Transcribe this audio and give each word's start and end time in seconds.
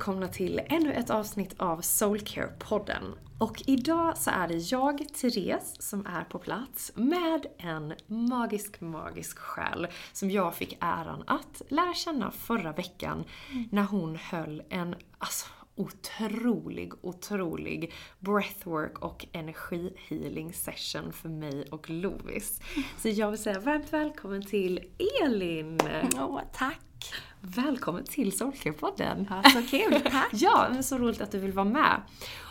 Välkomna 0.00 0.28
till 0.28 0.60
ännu 0.66 0.92
ett 0.92 1.10
avsnitt 1.10 1.54
av 1.58 1.80
Soulcare-podden. 1.80 3.04
Och 3.38 3.62
idag 3.66 4.18
så 4.18 4.30
är 4.30 4.48
det 4.48 4.54
jag, 4.54 5.06
Therese, 5.14 5.82
som 5.82 6.06
är 6.06 6.24
på 6.24 6.38
plats 6.38 6.92
med 6.94 7.46
en 7.58 7.94
magisk, 8.06 8.80
magisk 8.80 9.38
själ 9.38 9.86
som 10.12 10.30
jag 10.30 10.54
fick 10.54 10.76
äran 10.80 11.24
att 11.26 11.62
lära 11.68 11.94
känna 11.94 12.30
förra 12.30 12.72
veckan 12.72 13.24
när 13.70 13.82
hon 13.82 14.16
höll 14.16 14.62
en, 14.68 14.94
alltså 15.18 15.46
otrolig, 15.80 16.92
otrolig 17.00 17.92
breathwork 18.18 18.98
och 18.98 19.26
energihealing 19.32 20.52
session 20.52 21.12
för 21.12 21.28
mig 21.28 21.64
och 21.70 21.90
Lovis. 21.90 22.60
Så 22.98 23.08
jag 23.08 23.30
vill 23.30 23.42
säga 23.42 23.60
varmt 23.60 23.92
välkommen 23.92 24.42
till 24.42 24.80
Elin! 25.22 25.80
Åh, 26.18 26.40
tack! 26.52 27.14
Välkommen 27.40 28.04
till 28.04 28.32
Soulcare-podden! 28.32 29.26
Ja, 29.30 29.50
så 29.50 29.62
kul, 29.62 30.00
tack! 30.10 30.28
Ja, 30.32 30.66
men 30.70 30.84
så 30.84 30.98
roligt 30.98 31.20
att 31.20 31.30
du 31.30 31.38
vill 31.38 31.52
vara 31.52 31.68
med. 31.68 32.02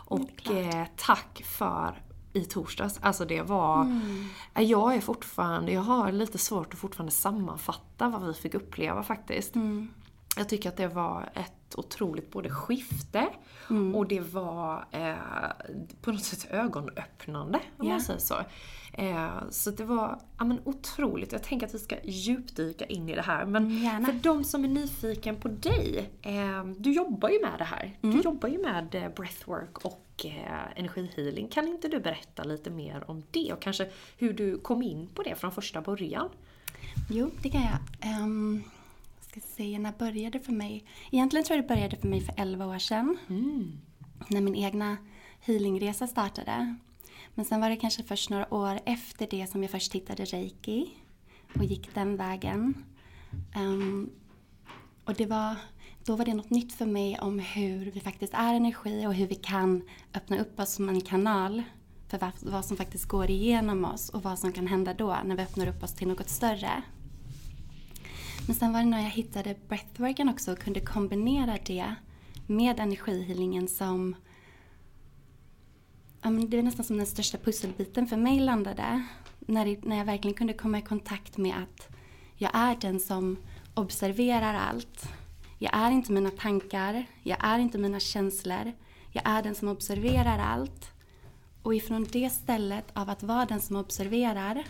Och 0.06 0.52
eh, 0.52 0.86
tack 0.96 1.42
för 1.46 2.02
i 2.34 2.44
torsdags. 2.44 3.00
Alltså 3.02 3.26
det 3.26 3.42
var... 3.42 3.82
Mm. 3.82 4.26
Jag 4.54 4.96
är 4.96 5.02
fortfarande... 5.02 5.72
Jag 5.72 5.82
har 5.82 6.12
lite 6.12 6.38
svårt 6.38 6.74
att 6.74 6.80
fortfarande 6.80 7.12
sammanfatta 7.12 8.10
vad 8.10 8.28
vi 8.28 8.34
fick 8.34 8.54
uppleva 8.54 9.04
faktiskt. 9.04 9.56
Mm. 9.56 9.94
Jag 10.38 10.50
tycker 10.50 10.70
att 10.70 10.78
det 10.78 10.88
var 10.88 11.30
ett 11.34 11.59
otroligt 11.76 12.32
både 12.32 12.50
skifte 12.50 13.28
Mm. 13.70 13.96
och 13.96 14.08
det 14.08 14.20
var 14.20 14.86
eh, 14.92 15.16
på 16.02 16.12
något 16.12 16.24
sätt 16.24 16.48
ögonöppnande 16.52 17.60
om 17.78 17.88
Ja. 17.88 17.92
man 17.94 18.02
säger 18.02 18.20
så. 18.20 18.36
Eh, 18.94 19.30
så 19.50 19.72
det 19.72 19.84
var 19.84 20.20
ja, 20.38 20.44
men 20.46 20.60
otroligt. 20.64 21.32
Jag 21.32 21.44
tänker 21.44 21.68
att 21.68 21.74
vi 21.74 21.80
ska 21.80 21.96
djupdyka 22.04 22.86
in 22.86 23.10
i 23.10 23.16
det 23.16 23.22
här. 23.22 23.46
Men 23.46 23.66
Mm, 23.66 23.78
gärna. 23.84 24.06
för 24.06 24.14
de 24.14 24.44
som 24.44 24.64
är 24.64 24.68
nyfiken 24.68 25.36
på 25.36 25.48
dig, 25.48 26.10
eh, 26.22 26.66
du 26.78 26.94
jobbar 26.94 27.30
ju 27.30 27.42
med 27.42 27.56
det 27.58 27.64
här. 27.64 27.98
Mm. 28.02 28.16
Du 28.18 28.22
jobbar 28.24 28.50
ju 28.50 28.58
med 28.62 28.96
eh, 28.96 29.10
breathwork 29.16 29.86
och 29.86 30.26
eh, 30.26 30.80
energihealing. 30.80 31.48
Kan 31.48 31.68
inte 31.68 31.88
du 31.88 32.00
berätta 32.00 32.44
lite 32.44 32.70
mer 32.70 33.04
om 33.10 33.24
det 33.32 33.54
och 33.54 33.62
kanske 33.62 33.90
hur 34.18 34.34
du 34.34 34.58
kom 34.60 34.82
in 34.82 35.08
på 35.16 35.24
det 35.24 35.36
från 35.36 35.52
första 35.52 35.82
början? 35.82 36.30
Jo, 37.10 37.32
det 37.42 37.50
kan 37.50 37.62
jag. 37.62 38.20
Um, 38.24 38.64
ska 39.30 39.40
se, 39.40 39.80
när 39.80 39.92
började 39.92 40.38
det 40.38 40.46
för 40.46 40.52
mig? 40.52 40.86
Egentligen 41.12 41.46
tror 41.46 41.58
jag 41.58 41.66
det 41.66 41.76
började 41.76 41.98
för 41.98 42.08
mig 42.08 42.22
för 42.22 42.34
11 42.38 42.66
år 42.66 42.80
sedan. 42.80 43.18
När 44.28 44.42
min 44.42 44.56
egna 44.56 44.98
healingresa 45.40 46.08
startade. 46.08 46.76
Men 47.36 47.46
sen 47.46 47.62
var 47.62 47.70
det 47.70 47.76
kanske 47.76 48.04
först 48.04 48.30
några 48.30 48.54
år 48.54 48.80
efter 48.86 49.28
det 49.32 49.48
som 49.48 49.62
jag 49.64 49.72
först 49.72 49.96
hittade 49.96 50.26
reiki 50.26 50.90
och 51.56 51.64
gick 51.64 51.96
den 51.96 52.18
vägen. 52.18 52.86
Ehm, 53.56 54.10
och 55.06 55.14
det 55.14 55.26
var, 55.26 55.56
då 56.06 56.16
var 56.16 56.26
det 56.26 56.34
något 56.34 56.50
nytt 56.50 56.74
för 56.74 56.86
mig 56.86 57.20
om 57.20 57.40
hur 57.40 57.92
vi 57.92 58.00
faktiskt 58.00 58.34
är 58.34 58.54
energi 58.54 59.08
och 59.08 59.14
hur 59.14 59.28
vi 59.28 59.36
kan 59.36 59.82
öppna 60.14 60.40
upp 60.40 60.60
oss 60.60 60.74
som 60.74 60.90
en 60.90 61.02
kanal 61.02 61.64
för 62.08 62.18
vad, 62.18 62.32
vad 62.42 62.66
som 62.66 62.78
faktiskt 62.78 63.06
går 63.06 63.30
igenom 63.30 63.86
oss 63.86 64.10
och 64.10 64.24
vad 64.24 64.40
som 64.40 64.52
kan 64.52 64.68
hända 64.68 64.94
då 64.94 65.18
när 65.26 65.36
vi 65.36 65.44
öppnar 65.44 65.68
upp 65.68 65.84
oss 65.84 65.94
till 65.94 66.08
något 66.08 66.30
större. 66.30 66.84
Men 68.46 68.56
sen 68.56 68.74
var 68.74 68.80
det 68.80 68.86
när 68.86 69.02
jag 69.04 69.10
hittade 69.10 69.56
breathworken 69.68 70.30
också 70.30 70.52
och 70.52 70.60
kunde 70.60 70.80
kombinera 70.80 71.58
det 71.66 71.96
med 72.48 72.80
energihealingen 72.80 73.68
som 73.68 74.16
ja, 76.22 76.30
men 76.30 76.50
det 76.50 76.58
var 76.58 76.64
nästan 76.64 76.86
som 76.86 76.98
den 76.98 77.06
största 77.06 77.38
pusselbiten 77.38 78.08
för 78.08 78.18
mig 78.18 78.40
landade. 78.40 79.04
När, 79.40 79.66
det, 79.66 79.84
när 79.84 79.98
jag 79.98 80.06
verkligen 80.06 80.38
kunde 80.38 80.54
komma 80.54 80.80
i 80.80 80.82
kontakt 80.82 81.38
med 81.38 81.56
att 81.58 81.88
jag 82.36 82.52
är 82.54 82.78
den 82.82 83.00
som 83.00 83.38
observerar 83.74 84.54
allt. 84.54 85.10
Jag 85.58 85.74
är 85.74 85.92
inte 85.92 86.12
mina 86.12 86.32
tankar, 86.32 87.06
jag 87.24 87.38
är 87.42 87.60
inte 87.60 87.78
mina 87.78 88.00
känslor. 88.00 88.74
Jag 89.12 89.24
är 89.26 89.44
den 89.44 89.56
som 89.56 89.68
observerar 89.68 90.40
allt. 90.40 90.92
Och 91.64 91.76
ifrån 91.76 92.08
det 92.12 92.30
stället 92.30 92.86
av 92.94 93.10
att 93.10 93.24
vara 93.24 93.46
den 93.46 93.62
som 93.62 93.76
observerar, 93.76 94.64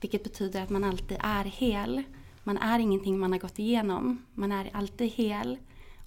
vilket 0.00 0.24
betyder 0.24 0.62
att 0.62 0.70
man 0.70 0.84
alltid 0.84 1.18
är 1.20 1.44
hel. 1.44 2.02
Man 2.46 2.58
är 2.58 2.78
ingenting 2.78 3.18
man 3.18 3.32
har 3.32 3.38
gått 3.38 3.58
igenom, 3.58 4.24
man 4.34 4.52
är 4.52 4.70
alltid 4.72 5.12
hel. 5.12 5.58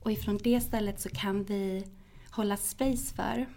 Och 0.01 0.11
ifrån 0.11 0.37
det 0.43 0.61
stället 0.61 1.01
så 1.01 1.09
kan 1.09 1.43
vi 1.43 1.85
hålla 2.31 2.57
space 2.57 3.15
för 3.15 3.47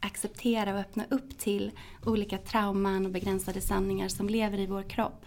acceptera 0.00 0.74
och 0.74 0.80
öppna 0.80 1.04
upp 1.10 1.38
till 1.38 1.70
olika 2.06 2.38
trauman 2.38 3.06
och 3.06 3.12
begränsade 3.12 3.60
sanningar 3.60 4.08
som 4.08 4.28
lever 4.28 4.58
i 4.58 4.66
vår 4.66 4.82
kropp. 4.82 5.26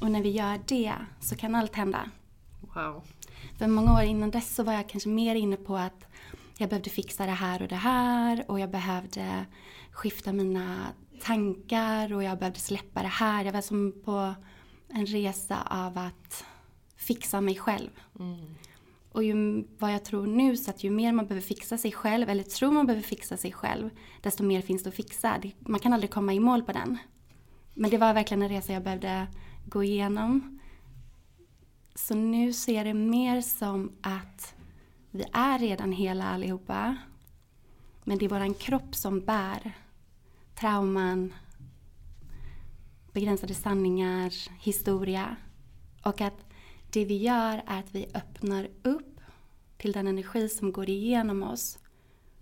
Och 0.00 0.10
när 0.10 0.22
vi 0.22 0.30
gör 0.30 0.60
det 0.66 0.94
så 1.20 1.36
kan 1.36 1.54
allt 1.54 1.74
hända. 1.74 2.10
Wow. 2.60 3.02
För 3.58 3.66
många 3.66 3.94
år 3.94 4.02
innan 4.02 4.30
dess 4.30 4.54
så 4.54 4.62
var 4.62 4.72
jag 4.72 4.88
kanske 4.88 5.08
mer 5.08 5.34
inne 5.34 5.56
på 5.56 5.76
att 5.76 6.06
jag 6.58 6.68
behövde 6.68 6.90
fixa 6.90 7.26
det 7.26 7.32
här 7.32 7.62
och 7.62 7.68
det 7.68 7.76
här 7.76 8.44
och 8.48 8.60
jag 8.60 8.70
behövde 8.70 9.46
skifta 9.90 10.32
mina 10.32 10.86
tankar 11.20 12.12
och 12.12 12.22
jag 12.22 12.38
behövde 12.38 12.60
släppa 12.60 13.02
det 13.02 13.08
här. 13.08 13.44
Jag 13.44 13.52
var 13.52 13.60
som 13.60 13.92
på 14.04 14.34
en 14.94 15.06
resa 15.06 15.62
av 15.62 15.98
att 15.98 16.44
fixa 16.96 17.40
mig 17.40 17.56
själv. 17.56 17.90
Och 19.12 19.24
ju, 19.24 19.64
vad 19.78 19.92
jag 19.92 20.04
tror 20.04 20.26
nu 20.26 20.56
så 20.56 20.70
att 20.70 20.84
ju 20.84 20.90
mer 20.90 21.12
man 21.12 21.26
behöver 21.26 21.46
fixa 21.46 21.78
sig 21.78 21.92
själv, 21.92 22.28
eller 22.28 22.42
tror 22.42 22.72
man 22.72 22.86
behöver 22.86 23.02
fixa 23.02 23.36
sig 23.36 23.52
själv, 23.52 23.90
desto 24.20 24.44
mer 24.44 24.60
finns 24.60 24.82
det 24.82 24.88
att 24.88 24.94
fixa. 24.94 25.38
Det, 25.42 25.52
man 25.58 25.80
kan 25.80 25.92
aldrig 25.92 26.10
komma 26.10 26.32
i 26.34 26.40
mål 26.40 26.62
på 26.62 26.72
den. 26.72 26.98
Men 27.74 27.90
det 27.90 27.98
var 27.98 28.14
verkligen 28.14 28.42
en 28.42 28.48
resa 28.48 28.72
jag 28.72 28.82
behövde 28.82 29.26
gå 29.66 29.84
igenom. 29.84 30.60
Så 31.94 32.14
nu 32.14 32.52
ser 32.52 32.84
det 32.84 32.94
mer 32.94 33.40
som 33.40 33.92
att 34.00 34.54
vi 35.10 35.24
är 35.32 35.58
redan 35.58 35.92
hela 35.92 36.24
allihopa. 36.24 36.96
Men 38.04 38.18
det 38.18 38.24
är 38.24 38.28
våran 38.28 38.54
kropp 38.54 38.94
som 38.94 39.20
bär 39.20 39.72
trauman, 40.54 41.34
begränsade 43.14 43.54
sanningar, 43.54 44.32
historia. 44.60 45.36
Och 46.02 46.20
att 46.20 46.44
det 46.90 47.04
vi 47.04 47.16
gör 47.16 47.62
är 47.66 47.78
att 47.78 47.94
vi 47.94 48.06
öppnar 48.14 48.68
upp 48.82 49.20
till 49.76 49.92
den 49.92 50.06
energi 50.06 50.48
som 50.48 50.72
går 50.72 50.88
igenom 50.88 51.42
oss. 51.42 51.78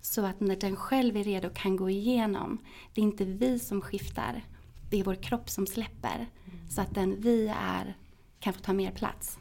Så 0.00 0.24
att 0.24 0.40
när 0.40 0.56
den 0.56 0.76
själv 0.76 1.16
är 1.16 1.24
redo 1.24 1.50
kan 1.54 1.76
gå 1.76 1.90
igenom. 1.90 2.58
Det 2.94 3.00
är 3.00 3.02
inte 3.02 3.24
vi 3.24 3.58
som 3.58 3.80
skiftar. 3.80 4.44
Det 4.90 5.00
är 5.00 5.04
vår 5.04 5.14
kropp 5.14 5.50
som 5.50 5.66
släpper. 5.66 6.26
Så 6.70 6.80
att 6.80 6.94
den 6.94 7.20
vi 7.20 7.48
är 7.60 7.96
kan 8.40 8.52
få 8.52 8.60
ta 8.60 8.72
mer 8.72 8.90
plats. 8.90 9.38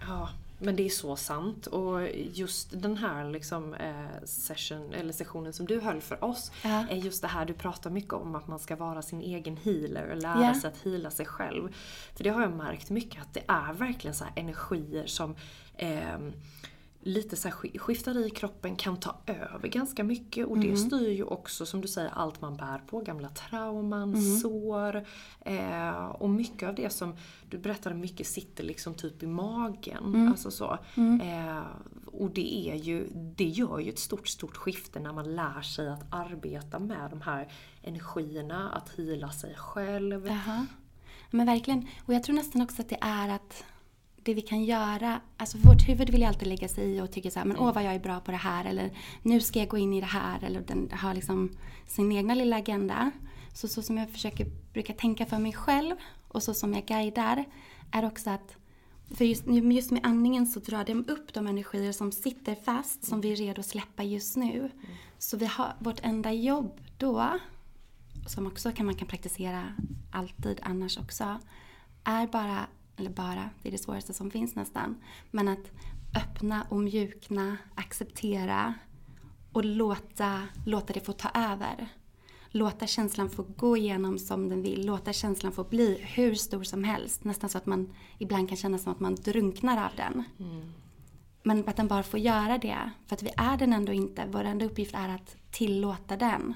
Ja, 0.00 0.28
men 0.62 0.76
det 0.76 0.82
är 0.86 0.88
så 0.90 1.16
sant. 1.16 1.66
Och 1.66 2.08
just 2.32 2.82
den 2.82 2.96
här 2.96 3.30
liksom, 3.30 3.74
eh, 3.74 4.24
session, 4.24 4.94
eller 4.94 5.12
sessionen 5.12 5.52
som 5.52 5.66
du 5.66 5.80
höll 5.80 6.00
för 6.00 6.24
oss, 6.24 6.52
Ja. 6.64 6.86
är 6.90 6.96
just 6.96 7.22
det 7.22 7.28
här 7.28 7.44
du 7.44 7.54
pratar 7.54 7.90
mycket 7.90 8.12
om, 8.12 8.34
att 8.34 8.46
man 8.48 8.58
ska 8.58 8.76
vara 8.76 9.02
sin 9.02 9.20
egen 9.22 9.56
healer 9.56 10.10
och 10.10 10.16
lära 10.16 10.42
Ja. 10.46 10.60
sig 10.60 10.68
att 10.68 10.78
heala 10.84 11.10
sig 11.10 11.26
själv. 11.26 11.68
För 12.16 12.24
det 12.24 12.30
har 12.30 12.42
jag 12.42 12.52
märkt 12.52 12.90
mycket, 12.90 13.22
att 13.22 13.34
det 13.34 13.42
är 13.48 13.72
verkligen 13.72 14.14
så 14.14 14.24
här 14.24 14.32
energier 14.36 15.06
som 15.06 15.34
ehm, 15.76 16.32
lite 17.04 17.36
så 17.36 17.48
här 17.48 17.54
sk- 17.54 17.78
skiftar 17.78 18.26
i 18.26 18.30
kroppen, 18.30 18.76
kan 18.76 18.96
ta 18.96 19.16
över 19.26 19.68
ganska 19.68 20.04
mycket 20.04 20.46
och 20.46 20.58
det 20.58 20.76
styr 20.76 21.10
ju 21.10 21.24
också 21.24 21.66
som 21.66 21.80
du 21.80 21.88
säger 21.88 22.10
allt 22.10 22.40
man 22.40 22.56
bär 22.56 22.78
på, 22.78 23.00
gamla 23.00 23.28
trauman, 23.28 24.22
sår 24.22 25.04
eh, 25.40 26.04
och 26.06 26.30
mycket 26.30 26.68
av 26.68 26.74
det 26.74 26.92
som 26.92 27.16
du 27.50 27.58
berättade 27.58 27.94
mycket 27.94 28.26
sitter 28.26 28.64
liksom 28.64 28.94
typ 28.94 29.22
i 29.22 29.26
magen. 29.26 30.28
Alltså 30.28 30.50
så. 30.50 30.78
Eh, 31.22 31.62
och 32.06 32.30
det 32.30 32.70
är 32.70 32.74
ju, 32.74 33.08
det 33.14 33.48
gör 33.48 33.78
ju 33.78 33.90
ett 33.90 33.98
stort, 33.98 34.28
stort 34.28 34.56
skifte 34.56 35.00
när 35.00 35.12
man 35.12 35.34
lär 35.34 35.62
sig 35.62 35.88
att 35.88 36.04
arbeta 36.10 36.78
med 36.78 37.10
de 37.10 37.20
här 37.20 37.48
energierna, 37.82 38.70
att 38.70 38.90
hila 38.90 39.30
sig 39.30 39.54
själv. 39.54 40.26
Jaha. 40.26 40.66
Men 41.30 41.46
verkligen. 41.46 41.86
Och 42.06 42.14
jag 42.14 42.22
tror 42.22 42.36
nästan 42.36 42.62
också 42.62 42.82
att 42.82 42.88
det 42.88 42.98
är 43.00 43.28
att 43.28 43.64
det 44.22 44.34
vi 44.34 44.40
kan 44.40 44.64
göra, 44.64 45.20
alltså 45.36 45.58
vårt 45.58 45.88
huvud 45.88 46.10
vill 46.10 46.20
ju 46.20 46.26
alltid 46.26 46.48
lägga 46.48 46.68
sig 46.68 46.96
i 46.96 47.00
och 47.00 47.12
tycker 47.12 47.30
så 47.30 47.38
här, 47.38 47.46
men 47.46 47.56
åh 47.56 47.74
vad 47.74 47.84
jag 47.84 47.94
är 47.94 47.98
bra 47.98 48.20
på 48.20 48.30
det 48.30 48.36
här 48.36 48.64
eller 48.64 48.90
nu 49.22 49.40
ska 49.40 49.58
jag 49.58 49.68
gå 49.68 49.78
in 49.78 49.92
i 49.92 50.00
det 50.00 50.06
här 50.06 50.44
eller 50.44 50.60
den 50.60 50.90
har 50.92 51.14
liksom 51.14 51.50
sin 51.86 52.12
egna 52.12 52.34
lilla 52.34 52.56
agenda. 52.56 53.10
Så, 53.54 53.68
så 53.68 53.82
som 53.82 53.98
jag 53.98 54.10
försöker, 54.10 54.46
brukar 54.72 54.94
tänka 54.94 55.26
för 55.26 55.38
mig 55.38 55.52
själv 55.52 55.96
och 56.28 56.42
så 56.42 56.54
som 56.54 56.74
jag 56.74 56.84
guidar 56.84 57.44
är 57.90 58.06
också 58.06 58.30
att 58.30 58.56
för 59.14 59.24
just, 59.24 59.46
just 59.46 59.90
med 59.90 60.06
andningen 60.06 60.46
så 60.46 60.60
drar 60.60 60.84
de 60.84 61.04
upp 61.08 61.34
de 61.34 61.46
energier 61.46 61.92
som 61.92 62.12
sitter 62.12 62.54
fast 62.54 63.04
som 63.04 63.20
vi 63.20 63.32
är 63.32 63.36
redo 63.36 63.60
att 63.60 63.66
släppa 63.66 64.02
just 64.02 64.36
nu. 64.36 64.70
Så 65.18 65.36
vi 65.36 65.46
har 65.46 65.76
vårt 65.78 66.00
enda 66.02 66.32
jobb 66.32 66.80
då 66.98 67.38
som 68.26 68.46
också 68.46 68.72
kan 68.72 68.86
man 68.86 68.94
kan 68.94 69.08
praktisera 69.08 69.72
alltid 70.10 70.60
annars 70.62 70.98
också, 70.98 71.38
är 72.04 72.26
bara, 72.26 72.66
eller 72.96 73.10
bara, 73.10 73.50
det 73.62 73.68
är 73.68 73.72
det 73.72 73.78
svåraste 73.78 74.14
som 74.14 74.30
finns 74.30 74.54
nästan, 74.54 74.96
men 75.30 75.48
att 75.48 75.72
öppna 76.16 76.66
och 76.70 76.80
mjukna, 76.80 77.56
acceptera 77.74 78.74
och 79.52 79.64
låta, 79.64 80.42
låta 80.66 80.92
det 80.92 81.00
få 81.00 81.12
ta 81.12 81.28
över. 81.34 81.88
Låta 82.54 82.86
känslan 82.86 83.30
få 83.30 83.42
gå 83.56 83.76
igenom 83.76 84.18
som 84.18 84.48
den 84.48 84.62
vill, 84.62 84.86
låta 84.86 85.12
känslan 85.12 85.52
få 85.52 85.64
bli 85.64 85.98
hur 86.14 86.34
stor 86.34 86.62
som 86.62 86.84
helst. 86.84 87.24
Nästan 87.24 87.50
så 87.50 87.58
att 87.58 87.66
man 87.66 87.94
ibland 88.18 88.48
kan 88.48 88.56
känna 88.56 88.78
som 88.78 88.92
att 88.92 89.00
man 89.00 89.14
drunknar 89.14 89.84
av 89.84 89.96
den. 89.96 90.24
Men 91.42 91.68
att 91.68 91.76
den 91.76 91.88
bara 91.88 92.02
får 92.02 92.20
göra 92.20 92.58
det, 92.58 92.90
för 93.06 93.16
att 93.16 93.22
vi 93.22 93.30
är 93.36 93.56
den 93.56 93.72
ändå 93.72 93.92
inte. 93.92 94.26
Vår 94.30 94.44
enda 94.44 94.64
uppgift 94.64 94.94
är 94.94 95.08
att 95.08 95.36
tillåta 95.50 96.16
den 96.16 96.54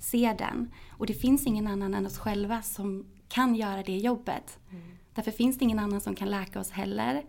se 0.00 0.34
den. 0.38 0.72
Och 0.90 1.06
det 1.06 1.14
finns 1.14 1.46
ingen 1.46 1.66
annan 1.66 1.94
än 1.94 2.06
oss 2.06 2.18
själva 2.18 2.62
som 2.62 3.06
kan 3.28 3.54
göra 3.54 3.82
det 3.82 3.96
jobbet. 3.96 4.58
Därför 5.14 5.30
finns 5.30 5.58
det 5.58 5.64
ingen 5.64 5.78
annan 5.78 6.00
som 6.00 6.14
kan 6.14 6.30
läka 6.30 6.60
oss 6.60 6.70
heller. 6.70 7.24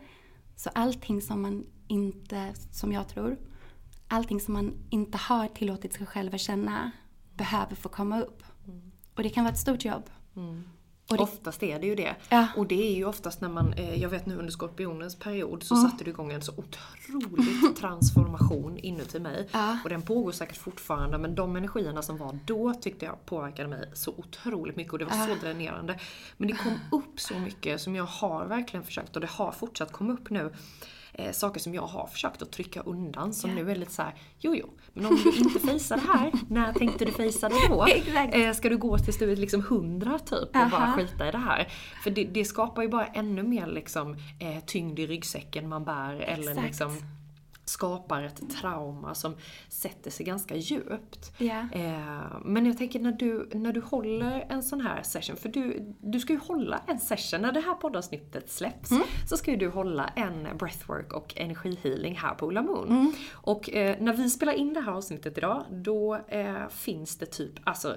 Så 0.55 0.69
allting 0.75 1.21
som 1.21 1.41
man 1.41 1.65
inte, 1.87 2.53
som 2.71 2.91
jag 2.91 3.07
tror, 3.07 3.37
allting 4.07 4.39
som 4.39 4.53
man 4.53 4.73
inte 4.89 5.17
har 5.17 5.47
tillåtit 5.47 5.93
sig 5.93 6.05
själv 6.05 6.35
att 6.35 6.41
känna 6.41 6.91
behöver 7.33 7.75
få 7.75 7.89
komma 7.89 8.21
upp. 8.21 8.43
Och 9.15 9.23
det 9.23 9.29
kan 9.29 9.43
vara 9.43 9.53
ett 9.53 9.59
stort 9.59 9.85
jobb. 9.85 10.09
Och 11.11 11.17
det, 11.17 11.23
Oftast 11.23 11.63
är 11.63 11.79
det 11.79 11.87
ju 11.87 11.95
det. 11.95 12.15
Ja. 12.29 12.47
Och 12.55 12.67
det 12.67 12.87
är 12.91 12.95
ju 12.95 13.05
oftast 13.05 13.41
när 13.41 13.49
man, 13.49 13.73
eh, 13.73 14.01
jag 14.01 14.09
vet 14.09 14.25
nu 14.25 14.37
under 14.37 14.51
skorpionens 14.51 15.15
period 15.19 15.63
så 15.63 15.75
Mm. 15.75 15.89
satte 15.89 16.03
det 16.03 16.09
igång 16.09 16.31
en 16.31 16.41
så 16.41 16.51
otrolig 16.57 17.75
transformation 17.79 18.77
inuti 18.77 19.19
mig. 19.19 19.49
Ja. 19.51 19.77
Och 19.83 19.89
den 19.89 20.01
pågår 20.01 20.31
säkert 20.31 20.57
fortfarande 20.57 21.17
men 21.17 21.35
de 21.35 21.55
energierna 21.55 22.01
som 22.01 22.17
var 22.17 22.39
då 22.45 22.73
tyckte 22.73 23.05
jag 23.05 23.25
påverkade 23.25 23.67
mig 23.69 23.89
så 23.93 24.11
otroligt 24.17 24.75
mycket 24.75 24.93
och 24.93 24.99
det 24.99 25.05
var 25.05 25.27
så 25.27 25.35
dränerande. 25.45 25.99
Men 26.37 26.47
det 26.47 26.53
kom 26.53 26.79
upp 26.91 27.19
så 27.19 27.33
mycket 27.39 27.81
som 27.81 27.95
jag 27.95 28.03
har 28.05 28.45
verkligen 28.45 28.83
försökt 28.83 29.15
och 29.15 29.21
det 29.21 29.29
har 29.29 29.51
fortsatt 29.51 29.91
komma 29.91 30.13
upp 30.13 30.29
nu. 30.29 30.53
Eh, 31.13 31.31
saker 31.31 31.59
som 31.59 31.73
jag 31.73 31.81
har 31.81 32.07
försökt 32.07 32.41
att 32.41 32.51
trycka 32.51 32.81
undan 32.81 33.33
som 33.33 33.55
nu 33.55 33.71
är 33.71 33.75
lite 33.75 33.91
så 33.91 34.01
här: 34.01 34.13
jo 34.39 34.55
jo, 34.55 34.69
men 34.93 35.05
om 35.05 35.19
du 35.23 35.37
inte 35.37 35.59
fejsar 35.59 35.95
det 35.95 36.13
här, 36.13 36.31
när 36.49 36.73
tänkte 36.73 37.05
du 37.05 37.11
fejsa 37.11 37.49
det 37.49 37.67
då? 37.69 37.85
Eh, 38.33 38.53
ska 38.53 38.69
du 38.69 38.77
gå 38.77 38.97
tills 38.97 39.17
du 39.17 39.31
är 39.31 39.35
liksom 39.35 39.63
hundra 39.63 40.19
typ 40.19 40.41
och 40.41 40.69
bara 40.71 40.83
Aha. 40.83 40.97
skita 40.97 41.27
i 41.27 41.31
det 41.31 41.37
här? 41.37 41.67
För 42.03 42.09
det, 42.11 42.23
det 42.23 42.45
skapar 42.45 42.81
ju 42.81 42.87
bara 42.87 43.05
ännu 43.05 43.43
mer 43.43 43.67
liksom, 43.67 44.13
eh, 44.39 44.63
tyngd 44.65 44.99
i 44.99 45.07
ryggsäcken 45.07 45.69
man 45.69 45.83
bär 45.83 46.13
eller 46.13 46.51
Exakt. 46.51 46.67
liksom 46.67 46.97
skapar 47.65 48.23
ett 48.23 48.49
trauma 48.61 49.15
som 49.15 49.35
sätter 49.69 50.11
sig 50.11 50.25
ganska 50.25 50.55
djupt. 50.55 51.31
Eh, 51.73 52.39
men 52.45 52.65
jag 52.65 52.77
tänker 52.77 52.99
när 52.99 53.11
du, 53.11 53.49
när 53.53 53.73
du 53.73 53.81
håller 53.81 54.45
en 54.49 54.63
sån 54.63 54.81
här 54.81 55.03
session, 55.03 55.35
för 55.35 55.49
du, 55.49 55.93
du 56.01 56.19
ska 56.19 56.33
ju 56.33 56.39
hålla 56.39 56.81
en 56.87 56.99
session, 56.99 57.41
när 57.41 57.51
det 57.51 57.59
här 57.59 57.73
poddavsnittet 57.73 58.51
släpps 58.51 58.91
Mm. 58.91 59.03
så 59.29 59.37
ska 59.37 59.51
ju 59.51 59.57
du 59.57 59.67
hålla 59.69 60.07
en 60.07 60.57
breathwork 60.57 61.13
och 61.13 61.33
energihealing 61.37 62.15
här 62.15 62.35
på 62.35 62.47
Ulla 62.47 62.61
Moon. 62.61 62.87
Mm. 62.89 63.13
Och 63.31 63.69
eh, 63.69 63.95
när 63.99 64.13
vi 64.13 64.29
spelar 64.29 64.53
in 64.53 64.73
det 64.73 64.81
här 64.81 64.91
avsnittet 64.91 65.37
idag, 65.37 65.65
då 65.71 66.15
eh, 66.27 66.67
finns 66.69 67.17
det 67.17 67.25
typ, 67.25 67.53
alltså 67.63 67.95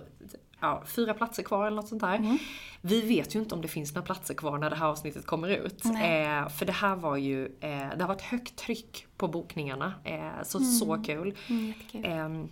ja, 0.64 0.83
fyra 0.87 1.14
platser 1.14 1.42
kvar 1.42 1.66
eller 1.66 1.76
något 1.76 1.88
sånt 1.88 2.02
där. 2.02 2.16
Mm. 2.16 2.38
Vi 2.80 3.00
vet 3.00 3.35
ju 3.35 3.38
inte 3.38 3.54
om 3.54 3.62
det 3.62 3.68
finns 3.68 3.94
några 3.94 4.06
platser 4.06 4.35
kvar 4.35 4.59
när 4.59 4.71
det 4.71 4.76
här 4.76 4.87
avsnittet 4.87 5.26
kommer 5.26 5.49
ut. 5.49 5.85
Eh, 5.85 6.49
för 6.49 6.64
det 6.66 6.73
här 6.73 6.97
var 6.97 7.16
ju, 7.16 7.44
eh, 7.44 7.88
det 7.97 8.00
har 8.00 8.09
varit 8.09 8.23
högt 8.23 8.56
tryck 8.56 9.06
på 9.16 9.28
bokningarna. 9.28 9.94
Eh, 10.04 10.42
så, 10.42 10.61
så 10.61 11.02
kul. 11.06 11.35
Mm. 11.49 11.75
Ehm, 12.04 12.49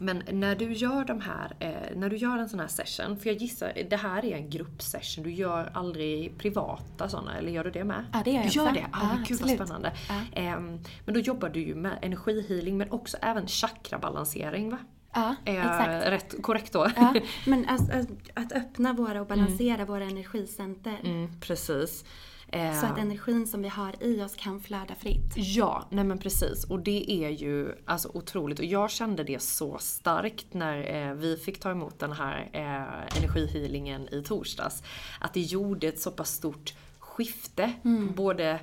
men 0.00 0.22
när 0.32 0.56
du 0.56 0.72
gör 0.72 1.04
de 1.04 1.20
här, 1.20 1.56
eh, 1.58 1.96
när 1.96 2.10
du 2.10 2.16
gör 2.16 2.38
en 2.38 2.48
sån 2.48 2.60
här 2.60 2.68
session, 2.68 3.16
för 3.16 3.30
jag 3.30 3.36
gissar, 3.36 3.72
det 3.90 3.96
här 3.96 4.24
är 4.24 4.36
en 4.36 4.50
gruppsession, 4.50 5.24
du 5.24 5.30
gör 5.30 5.70
aldrig 5.74 6.38
privata 6.38 7.08
såna, 7.08 7.38
eller 7.38 7.52
gör 7.52 7.64
du 7.64 7.70
det 7.70 7.84
med? 7.84 8.04
Ja, 8.12 8.22
det 8.24 8.30
gör 8.30 8.42
jag 8.42 8.50
Du 8.52 8.58
gör 8.58 8.72
det? 8.72 8.86
Ah, 8.92 9.00
Ja, 9.02 9.24
gud 9.28 9.40
vad 9.40 9.50
spännande. 9.50 9.92
Ja. 10.08 10.14
Ehm, 10.32 10.78
men 11.04 11.14
då 11.14 11.20
jobbar 11.20 11.48
du 11.48 11.60
ju 11.60 11.74
med 11.74 11.98
energihealing, 12.02 12.78
men 12.78 12.90
också 12.90 13.16
även 13.22 13.46
chakrabalansering 13.46 14.70
va? 14.70 14.78
Ja, 15.14 15.34
Är 15.44 15.54
jag 15.54 15.64
exakt. 15.64 16.06
rätt 16.06 16.42
korrekt 16.42 16.72
då? 16.72 16.90
Ja, 16.96 17.14
men 17.46 17.68
att, 17.68 17.90
att, 17.90 18.08
att 18.34 18.52
öppna 18.52 18.92
våra 18.92 19.20
och 19.20 19.26
balansera 19.26 19.84
våra 19.84 20.04
energicenter. 20.04 21.00
Mm, 21.04 21.40
precis. 21.40 22.04
Så 22.80 22.86
att 22.86 22.98
energin 22.98 23.46
som 23.46 23.62
vi 23.62 23.68
har 23.68 24.02
i 24.02 24.22
oss 24.22 24.34
kan 24.36 24.60
flöda 24.60 24.94
fritt. 24.94 25.32
Ja, 25.36 25.88
nej 25.90 26.04
men 26.04 26.18
precis. 26.18 26.64
Och 26.64 26.78
det 26.80 27.12
är 27.24 27.28
ju 27.28 27.74
alltså 27.84 28.10
otroligt. 28.14 28.58
Och 28.58 28.64
jag 28.64 28.90
kände 28.90 29.24
det 29.24 29.42
så 29.42 29.78
starkt 29.78 30.54
när 30.54 31.08
eh, 31.08 31.14
vi 31.14 31.36
fick 31.36 31.60
ta 31.60 31.70
emot 31.70 31.98
den 31.98 32.12
här 32.12 32.50
eh, 32.52 33.18
energihealingen 33.18 34.08
i 34.14 34.22
torsdags. 34.22 34.82
Att 35.20 35.34
det 35.34 35.40
gjorde 35.40 35.88
ett 35.88 36.00
så 36.00 36.10
pass 36.10 36.30
stort 36.30 36.74
skifte. 36.98 37.72
Både, 38.14 38.60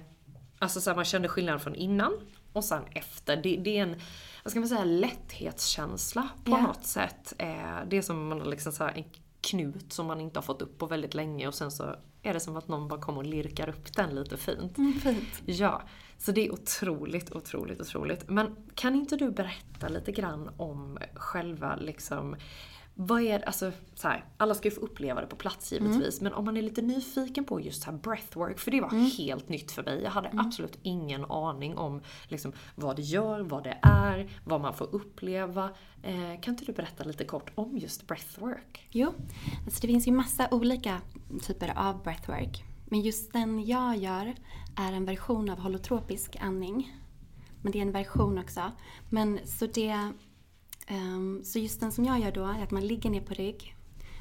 alltså 0.60 0.82
så 0.82 0.90
här, 0.90 0.96
man 0.96 1.06
kände 1.06 1.28
skillnad 1.28 1.62
från 1.62 1.76
innan 1.76 2.14
och 2.54 2.64
sen 2.64 2.84
efter. 2.92 3.38
Det, 3.38 3.58
det 3.58 3.78
är 3.78 3.84
en, 3.84 3.96
vad 4.46 4.52
ska 4.52 4.60
man 4.60 4.70
säga, 4.70 4.84
lätthetskänsla 4.84 6.30
på 6.44 6.52
Ja. 6.52 6.62
något 6.62 6.86
sätt. 6.86 7.34
Eh, 7.38 7.80
det 7.88 7.98
är 7.98 8.02
som 8.02 8.28
man 8.28 8.40
liksom 8.50 8.72
så 8.72 8.84
en 8.84 9.04
knut 9.42 9.94
som 9.94 10.06
man 10.08 10.22
inte 10.22 10.38
har 10.40 10.44
fått 10.44 10.62
upp 10.62 10.78
på 10.78 10.86
väldigt 10.86 11.14
länge 11.14 11.48
och 11.48 11.54
sen 11.54 11.72
så 11.72 11.96
är 12.22 12.34
det 12.34 12.40
som 12.40 12.58
att 12.58 12.68
någon 12.68 12.88
bara 12.88 13.02
kommer 13.02 13.18
och 13.20 13.26
lirkar 13.26 13.70
upp 13.70 13.94
den 13.96 14.16
lite 14.16 14.38
fint. 14.38 14.78
Mm, 14.78 14.94
fint. 14.94 15.42
Ja, 15.46 15.82
så 16.18 16.32
det 16.32 16.48
är 16.48 16.54
otroligt, 16.54 17.32
otroligt, 17.32 17.82
otroligt. 17.82 18.30
Men 18.30 18.56
kan 18.76 18.96
inte 18.96 19.16
du 19.16 19.32
berätta 19.32 19.88
lite 19.88 20.12
grann 20.12 20.50
om 20.58 20.98
själva 21.16 21.76
liksom 21.76 22.36
vad 22.98 23.22
är 23.22 23.40
det, 23.40 23.46
alltså 23.46 23.72
så 23.96 24.08
här, 24.08 24.26
alla 24.38 24.56
ska 24.56 24.68
ju 24.68 24.76
få 24.76 24.82
uppleva 24.82 25.22
det 25.22 25.28
på 25.28 25.36
plats 25.36 25.72
givetvis, 25.74 26.22
men 26.22 26.34
om 26.34 26.46
man 26.46 26.58
är 26.58 26.62
lite 26.62 26.82
nyfiken 26.82 27.46
på 27.46 27.62
just 27.62 27.84
så 27.84 27.92
här 27.92 27.98
breathwork, 27.98 28.60
för 28.60 28.72
det 28.72 28.82
var 28.82 29.18
helt 29.18 29.50
nytt 29.50 29.72
för 29.72 29.84
mig. 29.84 30.02
Jag 30.04 30.12
hade 30.12 30.32
absolut 30.34 30.80
ingen 30.82 31.26
aning 31.26 31.78
om 31.78 32.02
liksom, 32.28 32.54
vad 32.76 32.96
det 32.96 33.02
gör, 33.02 33.40
vad 33.40 33.64
det 33.64 33.80
är, 33.82 34.30
vad 34.44 34.62
man 34.62 34.74
får 34.74 34.96
uppleva. 34.96 35.70
Eh, 36.04 36.42
kan 36.42 36.54
inte 36.54 36.66
du 36.66 36.74
berätta 36.74 37.04
lite 37.04 37.26
kort 37.26 37.52
om 37.56 37.78
just 37.78 38.08
breathwork? 38.08 38.88
Jo, 38.92 39.14
alltså 39.66 39.82
det 39.82 39.88
finns 39.88 40.08
ju 40.08 40.12
massa 40.12 40.48
olika 40.52 41.02
typer 41.42 41.74
av 41.78 42.04
breathwork. 42.04 42.64
Men 42.86 43.02
just 43.02 43.34
den 43.34 43.66
jag 43.66 43.98
gör 43.98 44.36
är 44.76 44.94
en 44.94 45.06
version 45.06 45.50
av 45.50 45.60
holotropisk 45.60 46.38
andning. 46.42 47.02
Men 47.62 47.72
det 47.72 47.78
är 47.78 47.82
en 47.82 47.92
version 47.92 48.38
också. 48.38 48.72
Men 49.10 49.40
så 49.46 49.66
det... 49.66 50.12
ehm, 50.88 51.42
så 51.44 51.60
just 51.60 51.80
den 51.80 51.92
som 51.92 52.06
jag 52.06 52.20
gör 52.20 52.32
då 52.32 52.46
är 52.46 52.64
att 52.64 52.72
man 52.72 52.88
ligger 52.88 53.10
ner 53.10 53.22
på 53.22 53.34
rygg. 53.34 53.76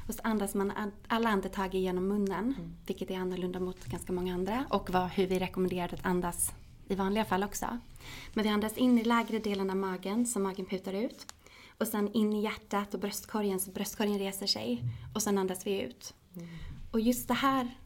Och 0.07 0.13
så 0.13 0.21
andas 0.23 0.55
man 0.55 0.71
an- 0.71 0.91
alla 1.07 1.29
andetag 1.29 1.75
genom 1.75 2.07
munnen. 2.07 2.75
Vilket 2.85 3.11
är 3.11 3.17
annorlunda 3.17 3.59
mot 3.59 3.85
ganska 3.85 4.13
många 4.13 4.33
andra. 4.33 4.65
Och 4.69 4.89
vad, 4.89 5.09
hur 5.09 5.27
vi 5.27 5.39
rekommenderar 5.39 5.93
att 5.93 6.05
andas 6.05 6.51
i 6.87 6.95
vanliga 6.95 7.25
fall 7.25 7.43
också. 7.43 7.79
Men 8.33 8.43
vi 8.43 8.49
andas 8.49 8.77
in 8.77 8.99
i 8.99 9.03
lägre 9.03 9.39
delen 9.39 9.69
av 9.69 9.75
magen, 9.77 10.25
så 10.25 10.39
magen 10.39 10.65
putar 10.65 10.93
ut. 10.93 11.25
Och 11.77 11.87
sen 11.87 12.13
in 12.13 12.33
i 12.33 12.41
hjärtat 12.43 12.93
och 12.93 12.99
bröstkorgen, 12.99 13.59
så 13.59 13.71
bröstkorgen 13.71 14.19
reser 14.19 14.47
sig. 14.47 14.83
Och 15.15 15.21
sen 15.23 15.37
andas 15.37 15.67
vi 15.67 15.81
ut. 15.81 16.13
Och 16.91 16.99
just 16.99 17.27
det 17.27 17.33
här 17.33 17.77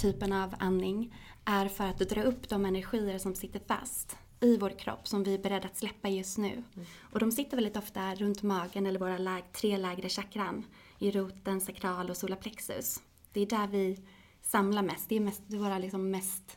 typen 0.00 0.32
av 0.32 0.54
andning 0.58 1.14
är 1.44 1.68
för 1.68 1.84
att 1.84 1.98
dra 1.98 2.22
upp 2.22 2.48
de 2.48 2.64
energier 2.64 3.18
som 3.18 3.34
sitter 3.34 3.60
fast 3.66 4.16
i 4.40 4.56
vår 4.56 4.78
kropp 4.78 5.08
som 5.08 5.22
vi 5.22 5.34
är 5.34 5.38
beredda 5.38 5.68
att 5.68 5.76
släppa 5.76 6.08
just 6.08 6.38
nu. 6.38 6.62
Och 7.00 7.18
de 7.18 7.32
sitter 7.32 7.56
väldigt 7.56 7.76
ofta 7.76 8.14
runt 8.14 8.42
magen 8.42 8.86
eller 8.86 9.00
våra 9.00 9.18
läg, 9.18 9.52
tre 9.52 9.76
lägre 9.76 10.08
chakran. 10.08 10.64
I 10.98 11.10
roten, 11.10 11.60
sakral 11.60 12.10
och 12.10 12.16
solarplexus. 12.16 13.00
Det 13.32 13.40
är 13.40 13.46
där 13.46 13.66
vi 13.66 14.00
samlar 14.42 14.82
mest. 14.82 15.08
Det 15.08 15.16
är, 15.16 15.20
mest, 15.20 15.42
det 15.46 15.56
är 15.56 15.60
våra 15.60 15.78
liksom 15.78 16.10
mest 16.10 16.56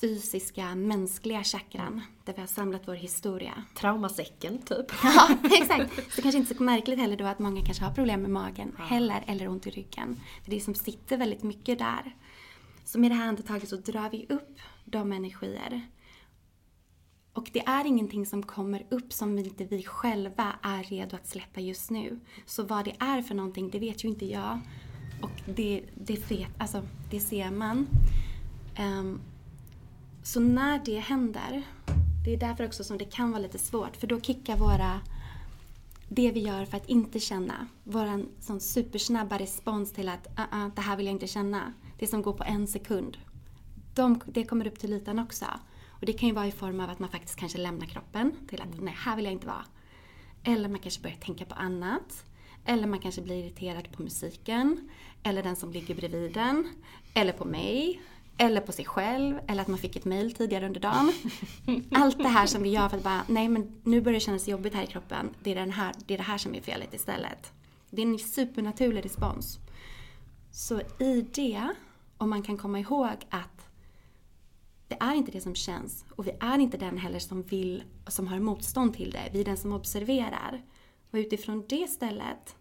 fysiska, 0.00 0.74
mänskliga 0.74 1.44
chakran. 1.44 2.00
Där 2.24 2.34
vi 2.34 2.40
har 2.40 2.46
samlat 2.46 2.88
vår 2.88 2.94
historia. 2.94 3.64
Traumasäcken, 3.74 4.58
typ. 4.58 4.86
Ja, 5.02 5.36
exakt. 5.44 5.94
Så 5.94 6.16
det 6.16 6.22
kanske 6.22 6.38
inte 6.38 6.52
är 6.52 6.56
så 6.56 6.62
märkligt 6.62 6.98
heller 6.98 7.16
då 7.16 7.24
att 7.24 7.38
många 7.38 7.64
kanske 7.64 7.84
har 7.84 7.94
problem 7.94 8.22
med 8.22 8.30
magen 8.30 8.76
heller, 8.78 9.24
eller 9.26 9.48
ont 9.48 9.66
i 9.66 9.70
ryggen. 9.70 10.20
För 10.44 10.50
det 10.50 10.60
som 10.60 10.74
sitter 10.74 11.16
väldigt 11.16 11.42
mycket 11.42 11.78
där. 11.78 12.16
Så 12.84 12.98
med 12.98 13.10
det 13.10 13.14
här 13.14 13.28
andetaget 13.28 13.68
så 13.68 13.76
drar 13.76 14.10
vi 14.10 14.26
upp 14.28 14.58
de 14.84 15.12
energier. 15.12 15.82
Och 17.32 17.50
det 17.52 17.66
är 17.66 17.86
ingenting 17.86 18.26
som 18.26 18.42
kommer 18.42 18.86
upp 18.88 19.12
som 19.12 19.38
inte 19.38 19.64
vi 19.64 19.82
själva 19.82 20.56
är 20.62 20.82
redo 20.82 21.16
att 21.16 21.26
släppa 21.26 21.60
just 21.60 21.90
nu. 21.90 22.20
Så 22.46 22.62
vad 22.62 22.84
det 22.84 22.94
är 22.98 23.22
för 23.22 23.34
någonting, 23.34 23.70
det 23.70 23.78
vet 23.78 24.04
ju 24.04 24.08
inte 24.08 24.26
jag. 24.26 24.60
Och 25.22 25.42
det, 25.46 25.82
det, 25.94 26.30
vet, 26.30 26.48
alltså, 26.58 26.82
det 27.10 27.20
ser 27.20 27.50
man. 27.50 27.86
Um, 28.78 29.20
så 30.22 30.40
när 30.40 30.80
det 30.84 30.98
händer, 30.98 31.62
det 32.24 32.34
är 32.34 32.36
därför 32.36 32.66
också 32.66 32.84
som 32.84 32.98
det 32.98 33.04
kan 33.04 33.30
vara 33.30 33.42
lite 33.42 33.58
svårt. 33.58 33.96
För 33.96 34.06
då 34.06 34.20
kickar 34.20 34.56
våra, 34.56 35.00
det 36.08 36.30
vi 36.30 36.40
gör 36.40 36.64
för 36.64 36.76
att 36.76 36.88
inte 36.88 37.20
känna, 37.20 37.66
våran 37.84 38.28
sån 38.40 38.60
supersnabba 38.60 39.38
respons 39.38 39.92
till 39.92 40.08
att 40.08 40.26
uh 40.26 40.44
-uh, 40.52 40.70
det 40.74 40.82
här 40.82 40.96
vill 40.96 41.06
jag 41.06 41.14
inte 41.14 41.26
känna. 41.26 41.72
Det 41.98 42.06
som 42.06 42.22
går 42.22 42.32
på 42.32 42.44
en 42.44 42.66
sekund. 42.66 43.16
De, 43.94 44.20
det 44.26 44.44
kommer 44.44 44.66
upp 44.66 44.78
till 44.78 44.92
ytan 44.92 45.18
också. 45.18 45.44
Och 46.00 46.06
det 46.06 46.12
kan 46.12 46.28
ju 46.28 46.34
vara 46.34 46.46
i 46.46 46.52
form 46.52 46.80
av 46.80 46.90
att 46.90 46.98
man 46.98 47.08
faktiskt 47.08 47.36
kanske 47.36 47.58
lämnar 47.58 47.86
kroppen 47.86 48.32
till 48.48 48.60
att 48.60 48.80
nej, 48.80 48.94
här 48.98 49.16
vill 49.16 49.24
jag 49.24 49.32
inte 49.32 49.46
vara. 49.46 49.64
Eller 50.44 50.68
man 50.68 50.78
kanske 50.78 51.02
börjar 51.02 51.16
tänka 51.16 51.44
på 51.44 51.54
annat. 51.54 52.24
Eller 52.64 52.86
man 52.86 52.98
kanske 52.98 53.22
blir 53.22 53.44
irriterad 53.44 53.92
på 53.92 54.02
musiken. 54.02 54.90
Eller 55.22 55.42
den 55.42 55.56
som 55.56 55.72
ligger 55.72 55.94
bredvid 55.94 56.32
den. 56.32 56.68
Eller 57.14 57.32
på 57.32 57.44
mig. 57.44 58.02
Eller 58.36 58.60
på 58.60 58.72
sig 58.72 58.84
själv. 58.84 59.40
Eller 59.48 59.62
att 59.62 59.68
man 59.68 59.78
fick 59.78 59.96
ett 59.96 60.04
mail 60.04 60.34
tidigare 60.34 60.66
under 60.66 60.80
dagen. 60.80 61.12
Allt 61.92 62.18
det 62.18 62.28
här 62.28 62.46
som 62.46 62.62
vi 62.62 62.68
gör 62.68 62.88
för 62.88 62.96
att 62.96 63.04
bara, 63.04 63.22
nej 63.28 63.48
men 63.48 63.80
nu 63.84 64.00
börjar 64.00 64.14
det 64.14 64.20
kännas 64.20 64.48
jobbigt 64.48 64.74
här 64.74 64.82
i 64.82 64.86
kroppen. 64.86 65.34
Det 65.42 65.50
är, 65.50 65.54
den 65.54 65.72
här, 65.72 65.94
det 66.06 66.14
är 66.14 66.18
det 66.18 66.24
här 66.24 66.38
som 66.38 66.54
är 66.54 66.60
felet 66.60 66.94
istället. 66.94 67.52
Det 67.90 68.02
är 68.02 68.06
en 68.06 68.18
supernaturlig 68.18 69.04
respons. 69.04 69.58
Så 70.52 70.80
i 70.98 71.26
det, 71.34 71.68
om 72.16 72.30
man 72.30 72.42
kan 72.42 72.56
komma 72.56 72.78
ihåg 72.80 73.16
att 73.30 73.59
det 74.90 74.96
är 75.00 75.14
inte 75.14 75.32
det 75.32 75.40
som 75.40 75.54
känns 75.54 76.04
och 76.10 76.26
vi 76.26 76.30
är 76.40 76.58
inte 76.58 76.76
den 76.76 76.98
heller 76.98 77.18
som 77.18 77.42
vill, 77.42 77.84
som 78.06 78.26
har 78.26 78.38
motstånd 78.38 78.94
till 78.94 79.10
det. 79.10 79.30
Vi 79.32 79.40
är 79.40 79.44
den 79.44 79.56
som 79.56 79.72
observerar. 79.72 80.62
Och 81.10 81.16
utifrån 81.16 81.64
det 81.68 81.90
stället, 81.90 82.56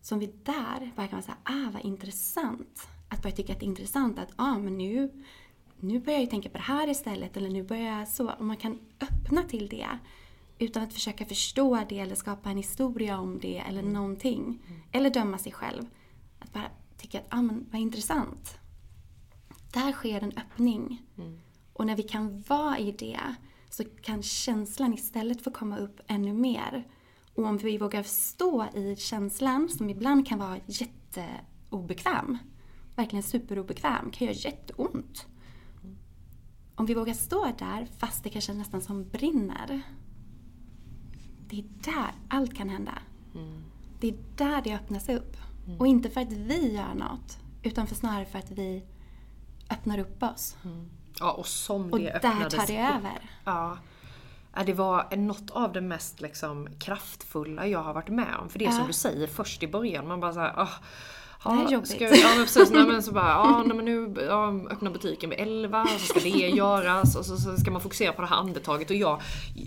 som 0.00 0.18
vi 0.18 0.26
där 0.26 0.92
kan 0.96 1.08
vara 1.10 1.22
såhär, 1.22 1.40
ah 1.42 1.70
vad 1.72 1.84
intressant. 1.84 2.88
Att 3.08 3.22
börja 3.22 3.36
tycka 3.36 3.52
att 3.52 3.60
det 3.60 3.66
är 3.66 3.68
intressant 3.68 4.18
att, 4.18 4.32
ah 4.36 4.58
men 4.58 4.78
nu, 4.78 5.24
nu 5.80 6.00
börjar 6.00 6.20
jag 6.20 6.30
tänka 6.30 6.48
på 6.48 6.56
det 6.56 6.64
här 6.64 6.88
istället 6.88 7.36
eller 7.36 7.50
nu 7.50 7.62
börjar 7.62 7.98
jag 7.98 8.08
så. 8.08 8.30
Och 8.30 8.44
man 8.44 8.56
kan 8.56 8.78
öppna 9.00 9.42
till 9.42 9.68
det. 9.68 9.88
Utan 10.58 10.82
att 10.82 10.92
försöka 10.92 11.26
förstå 11.26 11.84
det 11.88 11.98
eller 11.98 12.14
skapa 12.14 12.50
en 12.50 12.56
historia 12.56 13.18
om 13.18 13.38
det 13.38 13.58
eller 13.58 13.82
någonting. 13.82 14.62
Eller 14.92 15.10
döma 15.10 15.38
sig 15.38 15.52
själv. 15.52 15.86
Att 16.38 16.52
bara 16.52 16.70
tycka 16.96 17.18
att, 17.18 17.26
ah 17.28 17.42
men 17.42 17.66
vad 17.70 17.80
intressant. 17.80 18.58
Där 19.72 19.92
sker 19.92 20.20
en 20.20 20.32
öppning. 20.36 21.02
Och 21.78 21.86
när 21.86 21.96
vi 21.96 22.02
kan 22.02 22.42
vara 22.48 22.78
i 22.78 22.92
det 22.92 23.20
så 23.70 23.84
kan 23.84 24.22
känslan 24.22 24.94
istället 24.94 25.42
få 25.42 25.50
komma 25.50 25.78
upp 25.78 26.00
ännu 26.06 26.32
mer. 26.32 26.86
Och 27.34 27.44
om 27.44 27.58
vi 27.58 27.78
vågar 27.78 28.02
stå 28.02 28.66
i 28.74 28.96
känslan, 28.96 29.68
som 29.68 29.90
ibland 29.90 30.26
kan 30.26 30.38
vara 30.38 30.58
jätteobekväm, 30.66 32.38
verkligen 32.96 33.22
superobekväm, 33.22 34.10
kan 34.10 34.26
göra 34.26 34.36
jätteont. 34.36 35.26
Om 36.74 36.86
vi 36.86 36.94
vågar 36.94 37.14
stå 37.14 37.52
där 37.58 37.88
fast 37.98 38.24
det 38.24 38.30
kanske 38.30 38.54
nästan 38.54 38.80
som 38.80 39.08
brinner. 39.08 39.82
Det 41.48 41.58
är 41.58 41.64
där 41.84 42.12
allt 42.28 42.54
kan 42.54 42.68
hända. 42.68 42.98
Det 44.00 44.08
är 44.08 44.16
där 44.36 44.62
det 44.62 44.74
öppnas 44.74 45.08
upp. 45.08 45.36
Och 45.78 45.86
inte 45.86 46.10
för 46.10 46.20
att 46.20 46.32
vi 46.32 46.72
gör 46.72 46.94
något, 46.94 47.38
utan 47.62 47.86
för 47.86 47.94
snarare 47.94 48.24
för 48.26 48.38
att 48.38 48.50
vi 48.50 48.84
öppnar 49.70 49.98
upp 49.98 50.22
oss. 50.22 50.56
Ja, 51.20 51.30
och 51.32 51.46
som 51.46 51.92
Och 51.92 51.98
det 51.98 52.04
där 52.04 52.16
öppnades 52.16 52.54
tar 52.54 52.66
det 52.66 52.82
upp. 52.88 52.96
över. 52.96 53.30
Ja. 53.44 53.78
Ja, 54.56 54.62
Det 54.64 54.72
var 54.72 55.16
något 55.16 55.50
av 55.50 55.72
det 55.72 55.80
mest 55.80 56.20
liksom, 56.20 56.68
kraftfulla 56.78 57.66
jag 57.66 57.78
har 57.82 57.92
varit 57.94 58.08
med 58.08 58.34
om. 58.42 58.48
För 58.48 58.58
det 58.58 58.64
är 58.64 58.70
som 58.70 58.86
du 58.86 58.92
säger 58.92 59.26
först 59.26 59.62
i 59.62 59.68
början, 59.68 60.08
man 60.08 60.20
bara 60.20 60.32
såhär, 60.32 60.52
ah, 60.56 60.68
Det 61.44 61.50
här 61.50 61.58
är 61.58 61.62
ja, 61.64 61.70
jobbigt. 61.70 61.90
ska, 61.90 62.04
ja 62.16 62.28
men 62.36 62.44
precis, 62.44 62.70
nej, 62.70 62.84
men 62.86 63.02
så 63.02 63.12
bara, 63.12 63.28
ja 63.28 63.62
nej, 63.66 63.76
men 63.76 63.84
nu 63.84 64.14
ja, 64.26 64.52
öppnar 64.70 64.90
butiken 64.90 65.30
vid 65.30 65.40
11 65.40 65.82
och 65.82 65.88
så 65.88 65.98
ska 66.06 66.20
det 66.20 66.28
göras 66.28 67.16
och 67.16 67.24
så, 67.26 67.36
så 67.36 67.56
ska 67.56 67.70
man 67.70 67.80
fokusera 67.80 68.12
på 68.12 68.22
det 68.22 68.28
här 68.28 68.36
andetaget. 68.36 68.90
Och 68.90 68.96
jag, 68.96 69.20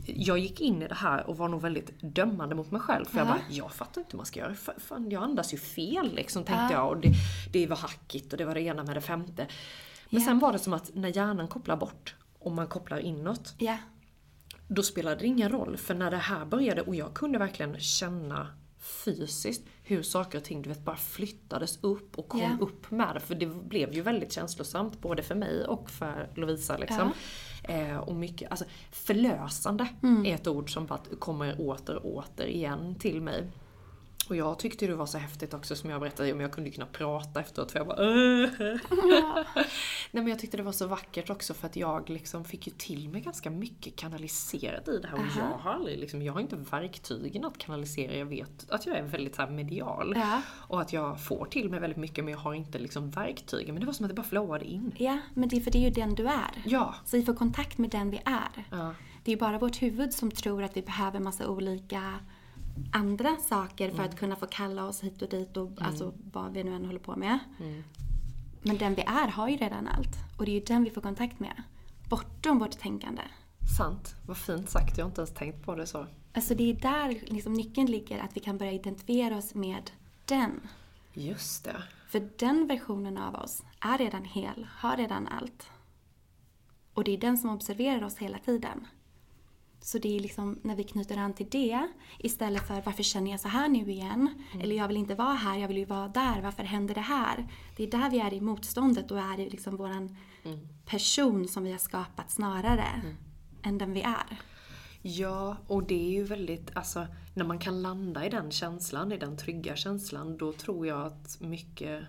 jag 0.06 0.38
gick 0.40 0.62
in 0.62 0.82
i 0.82 0.88
det 0.88 0.96
här 0.96 1.30
och 1.30 1.38
var 1.38 1.48
nog 1.48 1.62
väldigt 1.62 1.92
dömande 2.02 2.56
mot 2.56 2.72
mig 2.72 2.82
själv. 2.82 3.06
För 3.06 3.18
jag 3.18 3.28
Ja. 3.28 3.32
bara, 3.32 3.42
jag 3.50 3.72
fattar 3.74 4.02
inte 4.02 4.12
hur 4.12 4.18
man 4.18 4.26
ska 4.26 4.40
göra. 4.40 4.54
Fa- 4.54 4.80
Fan, 4.88 5.10
jag 5.12 5.24
andas 5.24 5.54
ju 5.54 5.58
fel 5.58 6.16
liksom 6.16 6.44
tänkte 6.44 6.74
jag. 6.74 6.88
Och 6.90 6.98
det, 6.98 7.12
det 7.52 7.68
var 7.68 7.76
hackigt 7.78 8.32
och 8.34 8.38
det 8.38 8.46
var 8.46 8.54
det 8.54 8.62
ena 8.62 8.84
med 8.84 8.96
det 8.96 9.02
femte. 9.02 9.48
Men 10.12 10.22
Ja. 10.22 10.26
sen 10.28 10.40
var 10.40 10.52
det 10.54 10.60
som 10.60 10.74
att 10.74 10.92
när 10.96 11.16
hjärnan 11.18 11.48
kopplar 11.48 11.76
bort 11.78 12.16
och 12.40 12.52
man 12.52 12.68
kopplar 12.68 12.98
inåt 13.00 13.54
Ja. 13.58 13.78
då 14.68 14.84
spelade 14.84 15.16
det 15.16 15.26
ingen 15.28 15.50
roll. 15.50 15.78
För 15.78 15.94
när 15.96 16.12
det 16.12 16.18
här 16.18 16.46
började 16.46 16.82
och 16.82 16.96
jag 16.96 17.14
kunde 17.14 17.38
verkligen 17.40 17.80
känna 17.80 18.48
fysiskt 19.06 19.64
hur 19.84 20.04
saker 20.04 20.38
och 20.38 20.44
ting 20.44 20.62
du 20.62 20.70
vet, 20.70 20.86
bara 20.86 20.96
flyttades 20.96 21.80
upp 21.84 22.18
och 22.18 22.28
kom 22.28 22.40
Ja. 22.42 22.58
upp 22.62 22.92
med 22.92 23.16
det. 23.16 23.20
För 23.20 23.36
det 23.36 23.46
blev 23.46 23.94
ju 23.94 24.02
väldigt 24.02 24.32
känslosamt 24.34 25.02
både 25.02 25.24
för 25.24 25.36
mig 25.36 25.66
och 25.66 25.90
för 25.90 26.30
Lovisa. 26.36 26.78
Liksom. 26.78 27.12
Eh, 27.64 27.98
och 27.98 28.16
mycket, 28.16 28.52
alltså, 28.52 28.66
förlösande 28.92 29.88
Mm. 30.04 30.26
är 30.26 30.36
ett 30.36 30.48
ord 30.48 30.74
som 30.74 30.86
bara 30.86 31.00
kommer 31.20 31.62
åter 31.62 31.96
och 31.96 32.16
åter 32.16 32.46
igen 32.48 32.96
till 32.96 33.22
mig. 33.22 33.48
Och 34.32 34.38
jag 34.38 34.60
tyckte 34.60 34.88
det 34.88 34.96
var 34.96 35.06
så 35.06 35.18
häftigt 35.18 35.54
också 35.54 35.76
som 35.76 35.90
jag 35.90 36.00
berättade 36.02 36.34
om 36.34 36.40
jag 36.42 36.52
kunde 36.52 36.70
kunna 36.70 36.86
prata 36.86 37.40
efteråt 37.40 37.72
för 37.72 37.80
jag 37.80 37.88
bara. 37.88 37.98
Nej 40.12 40.24
men 40.24 40.28
jag 40.28 40.40
tyckte 40.40 40.58
det 40.58 40.64
var 40.64 40.72
så 40.72 40.88
vackert 40.88 41.30
också 41.30 41.54
för 41.54 41.68
att 41.68 41.76
jag 41.76 42.10
liksom 42.10 42.46
fick 42.46 42.68
ju 42.68 42.74
till 42.78 43.10
mig 43.10 43.22
ganska 43.22 43.50
mycket 43.50 43.96
kanaliserat 43.96 44.88
i 44.88 44.98
det 44.98 45.08
här 45.08 45.16
och 45.16 45.26
jag 45.38 45.58
har 45.58 45.72
aldrig 45.72 46.00
liksom, 46.00 46.22
jag 46.22 46.34
har 46.34 46.40
inte 46.40 46.56
verktygen 46.56 47.46
att 47.46 47.58
kanalisera. 47.58 48.16
Jag 48.16 48.26
vet 48.26 48.70
att 48.70 48.86
jag 48.86 48.98
är 48.98 49.04
väldigt 49.04 49.36
så 49.36 49.48
medial 49.48 50.14
Ja. 50.18 50.42
och 50.52 50.82
att 50.82 50.94
jag 50.94 51.24
får 51.24 51.46
till 51.46 51.70
mig 51.70 51.80
väldigt 51.80 51.98
mycket 52.00 52.24
men 52.26 52.32
jag 52.32 52.40
har 52.40 52.54
inte 52.54 52.80
liksom 52.80 53.10
verktygen. 53.10 53.76
Men 53.76 53.80
det 53.80 53.86
var 53.86 53.94
som 53.94 54.06
att 54.06 54.10
det 54.10 54.16
bara 54.16 54.28
flowade 54.28 54.66
in. 54.66 54.92
Ja, 54.98 55.18
men 55.34 55.50
det 55.50 55.56
är 55.58 55.62
för 55.62 55.72
det 55.72 55.78
är 55.78 55.84
ju 55.84 55.90
den 55.90 56.16
du 56.16 56.28
är. 56.28 56.62
Ja. 56.66 56.96
Så 57.06 57.18
vi 57.18 57.24
får 57.26 57.34
kontakt 57.34 57.78
med 57.78 57.90
den 57.90 58.10
vi 58.10 58.22
är. 58.26 58.66
Ja. 58.72 58.96
Det 59.24 59.32
är 59.32 59.36
ju 59.36 59.40
bara 59.40 59.60
vårt 59.60 59.82
huvud 59.82 60.14
som 60.14 60.32
tror 60.32 60.64
att 60.64 60.78
vi 60.78 60.82
behöver 60.82 61.20
massa 61.20 61.48
olika 61.48 62.20
andra 62.92 63.38
saker 63.38 63.90
för 63.90 63.96
Mm. 63.98 64.10
att 64.10 64.20
kunna 64.20 64.36
få 64.36 64.46
kalla 64.46 64.86
oss 64.86 65.02
hit 65.04 65.22
och 65.22 65.30
dit 65.30 65.58
och 65.58 65.72
alltså 65.82 66.14
vad 66.32 66.54
vi 66.54 66.64
nu 66.64 66.76
än 66.76 66.86
håller 66.86 67.00
på 67.00 67.16
med. 67.16 67.40
Men 68.62 68.78
den 68.78 68.96
vi 68.96 69.02
är 69.02 69.28
har 69.28 69.50
ju 69.50 69.58
redan 69.58 69.88
allt. 69.88 70.16
Och 70.38 70.46
det 70.46 70.52
är 70.52 70.54
ju 70.54 70.60
den 70.66 70.84
vi 70.84 70.90
får 70.90 71.02
kontakt 71.02 71.40
med. 71.40 71.64
Bortom 72.10 72.60
vårt 72.60 72.80
tänkande. 72.80 73.22
Sant. 73.78 74.16
Vad 74.28 74.38
fint 74.38 74.70
sagt. 74.70 74.98
Jag 74.98 75.06
har 75.06 75.10
inte 75.10 75.22
ens 75.22 75.34
tänkt 75.34 75.66
på 75.66 75.76
det 75.76 75.88
så. 75.88 76.08
Alltså 76.34 76.56
det 76.56 76.70
är 76.70 76.74
där 76.74 77.20
liksom 77.34 77.54
nyckeln 77.54 77.88
ligger, 77.92 78.20
att 78.20 78.38
vi 78.38 78.40
kan 78.40 78.58
börja 78.58 78.72
identifiera 78.72 79.38
oss 79.38 79.56
med 79.56 79.92
den. 80.26 80.62
Just 81.14 81.64
det. 81.64 81.84
För 82.10 82.30
den 82.40 82.68
versionen 82.68 83.18
av 83.18 83.36
oss 83.36 83.64
är 83.80 83.98
redan 83.98 84.26
hel, 84.26 84.68
har 84.72 84.98
redan 84.98 85.28
allt. 85.28 85.70
Och 86.94 87.04
det 87.04 87.12
är 87.12 87.18
den 87.18 87.38
som 87.38 87.50
observerar 87.50 88.04
oss 88.04 88.18
hela 88.18 88.38
tiden. 88.38 88.88
Så 89.84 89.98
det 89.98 90.16
är 90.16 90.20
liksom 90.20 90.60
när 90.64 90.76
vi 90.76 90.84
knyter 90.84 91.18
an 91.18 91.34
till 91.34 91.50
det 91.50 91.88
istället 92.20 92.68
för 92.68 92.82
varför 92.82 93.04
känner 93.04 93.32
jag 93.32 93.40
så 93.40 93.48
här 93.48 93.70
nu 93.70 93.92
igen? 93.92 94.44
Eller 94.62 94.76
jag 94.76 94.88
vill 94.88 94.98
inte 94.98 95.16
vara 95.16 95.34
här, 95.34 95.58
jag 95.58 95.68
vill 95.68 95.78
ju 95.78 95.86
vara 95.86 96.08
där. 96.08 96.42
Varför 96.42 96.64
händer 96.64 96.96
det 96.96 97.02
här? 97.02 97.48
Det 97.78 97.84
är 97.84 97.92
där 97.92 98.10
vi 98.10 98.20
är 98.20 98.34
i 98.34 98.42
motståndet 98.42 99.12
och 99.12 99.20
är 99.20 99.40
i 99.40 99.50
liksom 99.50 99.78
våran 99.78 100.18
person 100.86 101.48
som 101.48 101.64
vi 101.64 101.72
har 101.72 101.80
skapat 101.80 102.32
snarare 102.32 102.86
än 103.64 103.78
den 103.78 103.94
vi 103.94 104.02
är. 104.02 104.40
Ja, 105.02 105.58
och 105.68 105.84
det 105.84 106.08
är 106.08 106.12
ju 106.12 106.24
väldigt, 106.24 106.72
alltså 106.74 107.08
när 107.34 107.46
man 107.46 107.60
kan 107.60 107.82
landa 107.82 108.26
i 108.26 108.30
den 108.30 108.52
känslan, 108.52 109.12
i 109.12 109.18
den 109.18 109.38
trygga 109.38 109.76
känslan, 109.76 110.38
då 110.38 110.54
tror 110.54 110.88
jag 110.88 111.02
att 111.02 111.38
mycket 111.42 112.04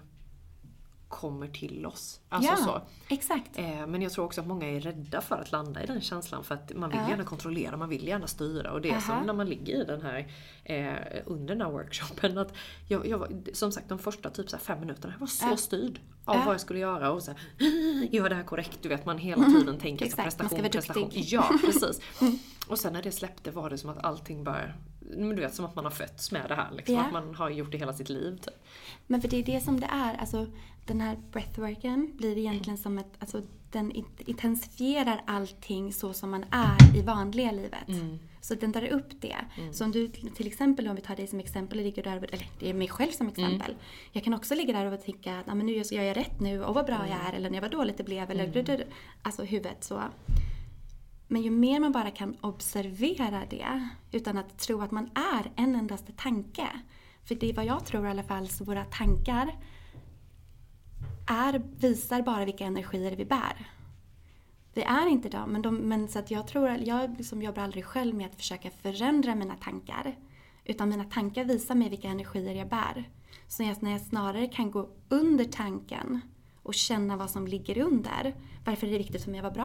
kommer 1.12 1.48
till 1.48 1.86
oss. 1.86 2.20
Alltså 2.28 2.50
ja, 2.50 2.56
så. 2.56 2.80
exakt. 3.14 3.50
Eh, 3.58 3.86
Men 3.86 4.02
jag 4.02 4.12
tror 4.12 4.24
också 4.24 4.40
att 4.40 4.46
många 4.46 4.66
är 4.70 4.80
rädda 4.80 5.20
för 5.20 5.36
att 5.36 5.52
landa 5.52 5.82
i 5.82 5.86
den 5.86 6.00
känslan 6.00 6.44
för 6.44 6.54
att 6.54 6.72
man 6.74 6.90
vill 6.90 6.98
Ja. 7.02 7.08
gärna 7.08 7.24
kontrollera, 7.24 7.76
man 7.76 7.88
vill 7.88 8.06
gärna 8.08 8.26
styra. 8.26 8.72
Och 8.72 8.80
det 8.80 8.90
är 8.90 9.00
som 9.00 9.14
Aha. 9.14 9.24
när 9.24 9.32
man 9.32 9.48
ligger 9.48 9.82
i 9.82 9.84
den 9.84 10.02
här, 10.02 10.32
eh, 10.64 11.22
under 11.26 11.54
den 11.54 11.62
här 11.66 11.70
workshopen. 11.72 12.38
Att 12.38 12.54
jag, 12.88 13.06
jag, 13.06 13.18
var- 13.18 13.54
som 13.54 13.72
sagt 13.72 13.88
de 13.88 13.98
första 13.98 14.30
typ 14.30 14.50
så 14.50 14.58
fem 14.58 14.80
minuterna, 14.80 15.12
jag 15.14 15.20
var 15.20 15.26
så 15.26 15.46
Ja. 15.50 15.56
styrd 15.56 16.00
av 16.24 16.44
vad 16.44 16.54
jag 16.54 16.60
skulle 16.60 16.78
göra. 16.80 17.10
Och 17.12 17.22
så 17.22 17.30
här, 17.30 17.40
gör 18.14 18.28
det 18.28 18.34
här 18.34 18.44
korrekt, 18.44 18.78
du 18.82 18.88
vet 18.88 19.06
man 19.06 19.18
hela 19.18 19.44
tiden 19.44 19.78
tänker 19.78 20.06
så 20.06 20.12
Mm. 20.16 20.26
Exakt, 20.26 20.38
man 20.38 20.48
ska 20.48 20.68
prestation, 20.68 21.10
prestation. 21.10 21.22
Ja, 21.26 21.50
precis. 21.60 22.00
Och 22.68 22.78
sen 22.78 22.92
när 22.92 23.02
det 23.02 23.12
släppte 23.12 23.50
var 23.50 23.70
det 23.70 23.78
som 23.78 23.90
att 23.90 24.04
allting 24.04 24.44
bara, 24.44 24.72
men 25.16 25.36
du 25.36 25.42
vet 25.42 25.54
som 25.54 25.64
att 25.64 25.74
man 25.76 25.84
har 25.84 25.92
fötts 25.92 26.32
med 26.32 26.42
det 26.48 26.54
här. 26.54 26.70
Liksom, 26.76 26.94
Ja. 26.94 27.00
Att 27.02 27.12
man 27.12 27.34
har 27.34 27.50
gjort 27.50 27.72
det 27.72 27.78
hela 27.78 27.92
sitt 27.92 28.08
liv. 28.08 28.36
Typ. 28.38 28.54
Men 29.06 29.20
för 29.20 29.28
det 29.28 29.36
är 29.36 29.42
det 29.44 29.60
som 29.60 29.80
det 29.80 29.86
är. 29.92 30.14
Alltså, 30.16 30.46
den 30.86 31.00
här 31.00 31.16
breathworken 31.32 32.12
blir 32.16 32.38
egentligen 32.38 32.78
som 32.78 32.98
ett... 32.98 33.12
Alltså, 33.18 33.42
den 33.70 33.92
int- 33.92 34.22
intensifierar 34.26 35.22
allting 35.26 35.92
så 35.92 36.12
som 36.12 36.30
man 36.30 36.44
är 36.50 36.96
i 36.96 37.02
vanliga 37.02 37.52
livet. 37.52 37.88
Så 38.40 38.54
den 38.54 38.72
drar 38.72 38.86
upp 38.88 39.20
det. 39.20 39.36
Så 39.72 39.84
om 39.84 39.92
du 39.92 40.08
till 40.08 40.46
exempel, 40.46 40.88
om 40.88 40.96
vi 40.96 41.02
tar 41.02 41.16
dig 41.16 41.26
som 41.26 41.40
exempel, 41.40 41.78
ligger 41.78 42.02
där, 42.02 42.16
och- 42.16 42.24
eller 42.32 42.46
det 42.58 42.70
är 42.70 42.74
mig 42.74 42.88
själv 42.88 43.10
som 43.12 43.28
exempel. 43.28 43.74
Jag 44.12 44.24
kan 44.24 44.34
också 44.34 44.54
ligga 44.54 44.72
där 44.78 44.92
och 44.92 45.04
tänka 45.04 45.38
att 45.38 45.48
"Ah, 45.48 45.54
men 45.54 45.66
nu 45.66 45.72
gör 45.72 46.02
jag 46.02 46.16
rätt 46.16 46.40
nu 46.40 46.64
och 46.64 46.74
vad 46.74 46.86
bra 46.86 47.06
jag 47.08 47.18
är 47.28 47.32
eller 47.36 47.50
när 47.50 47.60
vad 47.60 47.70
dåligt 47.70 47.96
det 47.96 48.04
blev. 48.04 48.30
Eller, 48.30 48.46
Alltså 49.22 49.42
huvudet 49.44 49.84
så. 49.84 50.02
Men 51.32 51.42
ju 51.42 51.50
mer 51.50 51.80
man 51.80 51.92
bara 51.92 52.10
kan 52.10 52.36
observera 52.40 53.42
det 53.50 53.88
utan 54.10 54.38
att 54.38 54.58
tro 54.58 54.80
att 54.80 54.90
man 54.90 55.10
är 55.14 55.52
en 55.56 55.74
endaste 55.74 56.12
tanke. 56.12 56.68
För 57.24 57.34
det 57.34 57.50
är 57.50 57.54
vad 57.54 57.64
jag 57.64 57.84
tror 57.84 58.06
i 58.06 58.10
alla 58.10 58.22
fall, 58.22 58.48
så 58.48 58.64
våra 58.64 58.84
tankar 58.84 59.56
är, 61.26 61.62
visar 61.78 62.22
bara 62.22 62.44
vilka 62.44 62.64
energier 62.64 63.16
vi 63.16 63.24
bär. 63.24 63.70
Vi 64.74 64.82
är 64.82 65.06
inte 65.06 65.28
dem, 65.28 65.50
men, 65.50 65.62
de, 65.62 65.76
men 65.76 66.08
så 66.08 66.18
att 66.18 66.30
jag 66.30 66.46
tror, 66.46 66.68
jag 66.68 67.16
liksom 67.16 67.42
jobbar 67.42 67.62
aldrig 67.62 67.84
själv 67.84 68.14
med 68.14 68.26
att 68.26 68.36
försöka 68.36 68.70
förändra 68.70 69.34
mina 69.34 69.56
tankar. 69.56 70.16
Utan 70.64 70.88
mina 70.88 71.04
tankar 71.04 71.44
visar 71.44 71.74
mig 71.74 71.88
vilka 71.88 72.08
energier 72.08 72.54
jag 72.54 72.68
bär. 72.68 73.10
Så 73.48 73.62
jag, 73.62 73.82
när 73.82 73.92
jag 73.92 74.00
snarare 74.00 74.46
kan 74.46 74.70
gå 74.70 74.88
under 75.08 75.44
tanken 75.44 76.20
och 76.62 76.74
känna 76.74 77.16
vad 77.16 77.30
som 77.30 77.46
ligger 77.46 77.78
under. 77.78 78.34
Varför 78.64 78.86
är 78.86 78.90
det 78.90 78.98
viktigt 78.98 79.24
för 79.24 79.30
mig 79.30 79.38
att 79.38 79.44
vara 79.44 79.54
bra 79.54 79.64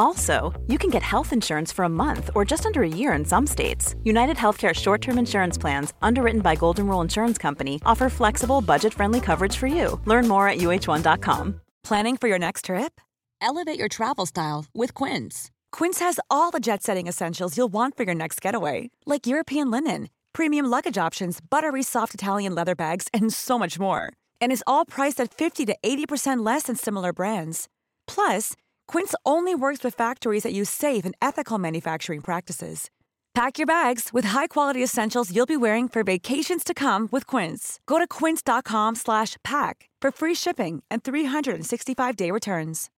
Also, 0.00 0.58
you 0.66 0.78
can 0.78 0.88
get 0.88 1.02
health 1.02 1.30
insurance 1.30 1.70
for 1.70 1.84
a 1.84 1.88
month 2.04 2.30
or 2.34 2.42
just 2.42 2.64
under 2.64 2.82
a 2.82 2.88
year 3.00 3.12
in 3.12 3.22
some 3.22 3.46
states. 3.46 3.94
United 4.02 4.38
Healthcare 4.38 4.74
short 4.74 5.02
term 5.02 5.18
insurance 5.18 5.58
plans, 5.58 5.92
underwritten 6.00 6.40
by 6.40 6.56
Golden 6.56 6.86
Rule 6.86 7.02
Insurance 7.02 7.36
Company, 7.36 7.82
offer 7.84 8.08
flexible, 8.08 8.62
budget 8.62 8.94
friendly 8.94 9.20
coverage 9.20 9.56
for 9.58 9.66
you. 9.66 10.00
Learn 10.06 10.26
more 10.26 10.48
at 10.48 10.56
uh1.com. 10.56 11.60
Planning 11.84 12.16
for 12.16 12.28
your 12.28 12.38
next 12.38 12.64
trip? 12.64 12.98
Elevate 13.42 13.78
your 13.78 13.88
travel 13.88 14.24
style 14.24 14.64
with 14.74 14.94
Quince. 14.94 15.50
Quince 15.70 15.98
has 15.98 16.18
all 16.30 16.50
the 16.50 16.60
jet 16.60 16.82
setting 16.82 17.06
essentials 17.06 17.58
you'll 17.58 17.72
want 17.72 17.94
for 17.96 18.04
your 18.04 18.14
next 18.14 18.40
getaway, 18.40 18.90
like 19.04 19.26
European 19.26 19.70
linen, 19.70 20.08
premium 20.32 20.64
luggage 20.64 20.96
options, 20.96 21.40
buttery 21.42 21.82
soft 21.82 22.14
Italian 22.14 22.54
leather 22.54 22.74
bags, 22.74 23.06
and 23.12 23.34
so 23.34 23.58
much 23.58 23.78
more. 23.78 24.14
And 24.40 24.50
is 24.50 24.64
all 24.66 24.86
priced 24.86 25.20
at 25.20 25.34
50 25.34 25.66
to 25.66 25.76
80% 25.82 26.46
less 26.46 26.64
than 26.64 26.76
similar 26.76 27.12
brands. 27.12 27.68
Plus, 28.06 28.56
Quince 28.92 29.14
only 29.24 29.54
works 29.54 29.84
with 29.84 29.94
factories 29.94 30.42
that 30.42 30.52
use 30.52 30.68
safe 30.68 31.04
and 31.04 31.14
ethical 31.22 31.58
manufacturing 31.58 32.20
practices. 32.20 32.90
Pack 33.34 33.58
your 33.58 33.66
bags 33.66 34.10
with 34.12 34.24
high-quality 34.30 34.82
essentials 34.82 35.30
you'll 35.30 35.46
be 35.46 35.56
wearing 35.56 35.88
for 35.88 36.02
vacations 36.02 36.64
to 36.64 36.74
come 36.74 37.08
with 37.12 37.24
Quince. 37.24 37.78
Go 37.86 37.98
to 38.00 38.06
quince.com/pack 38.18 39.76
for 40.02 40.10
free 40.10 40.34
shipping 40.34 40.82
and 40.90 41.02
365-day 41.02 42.30
returns. 42.32 42.90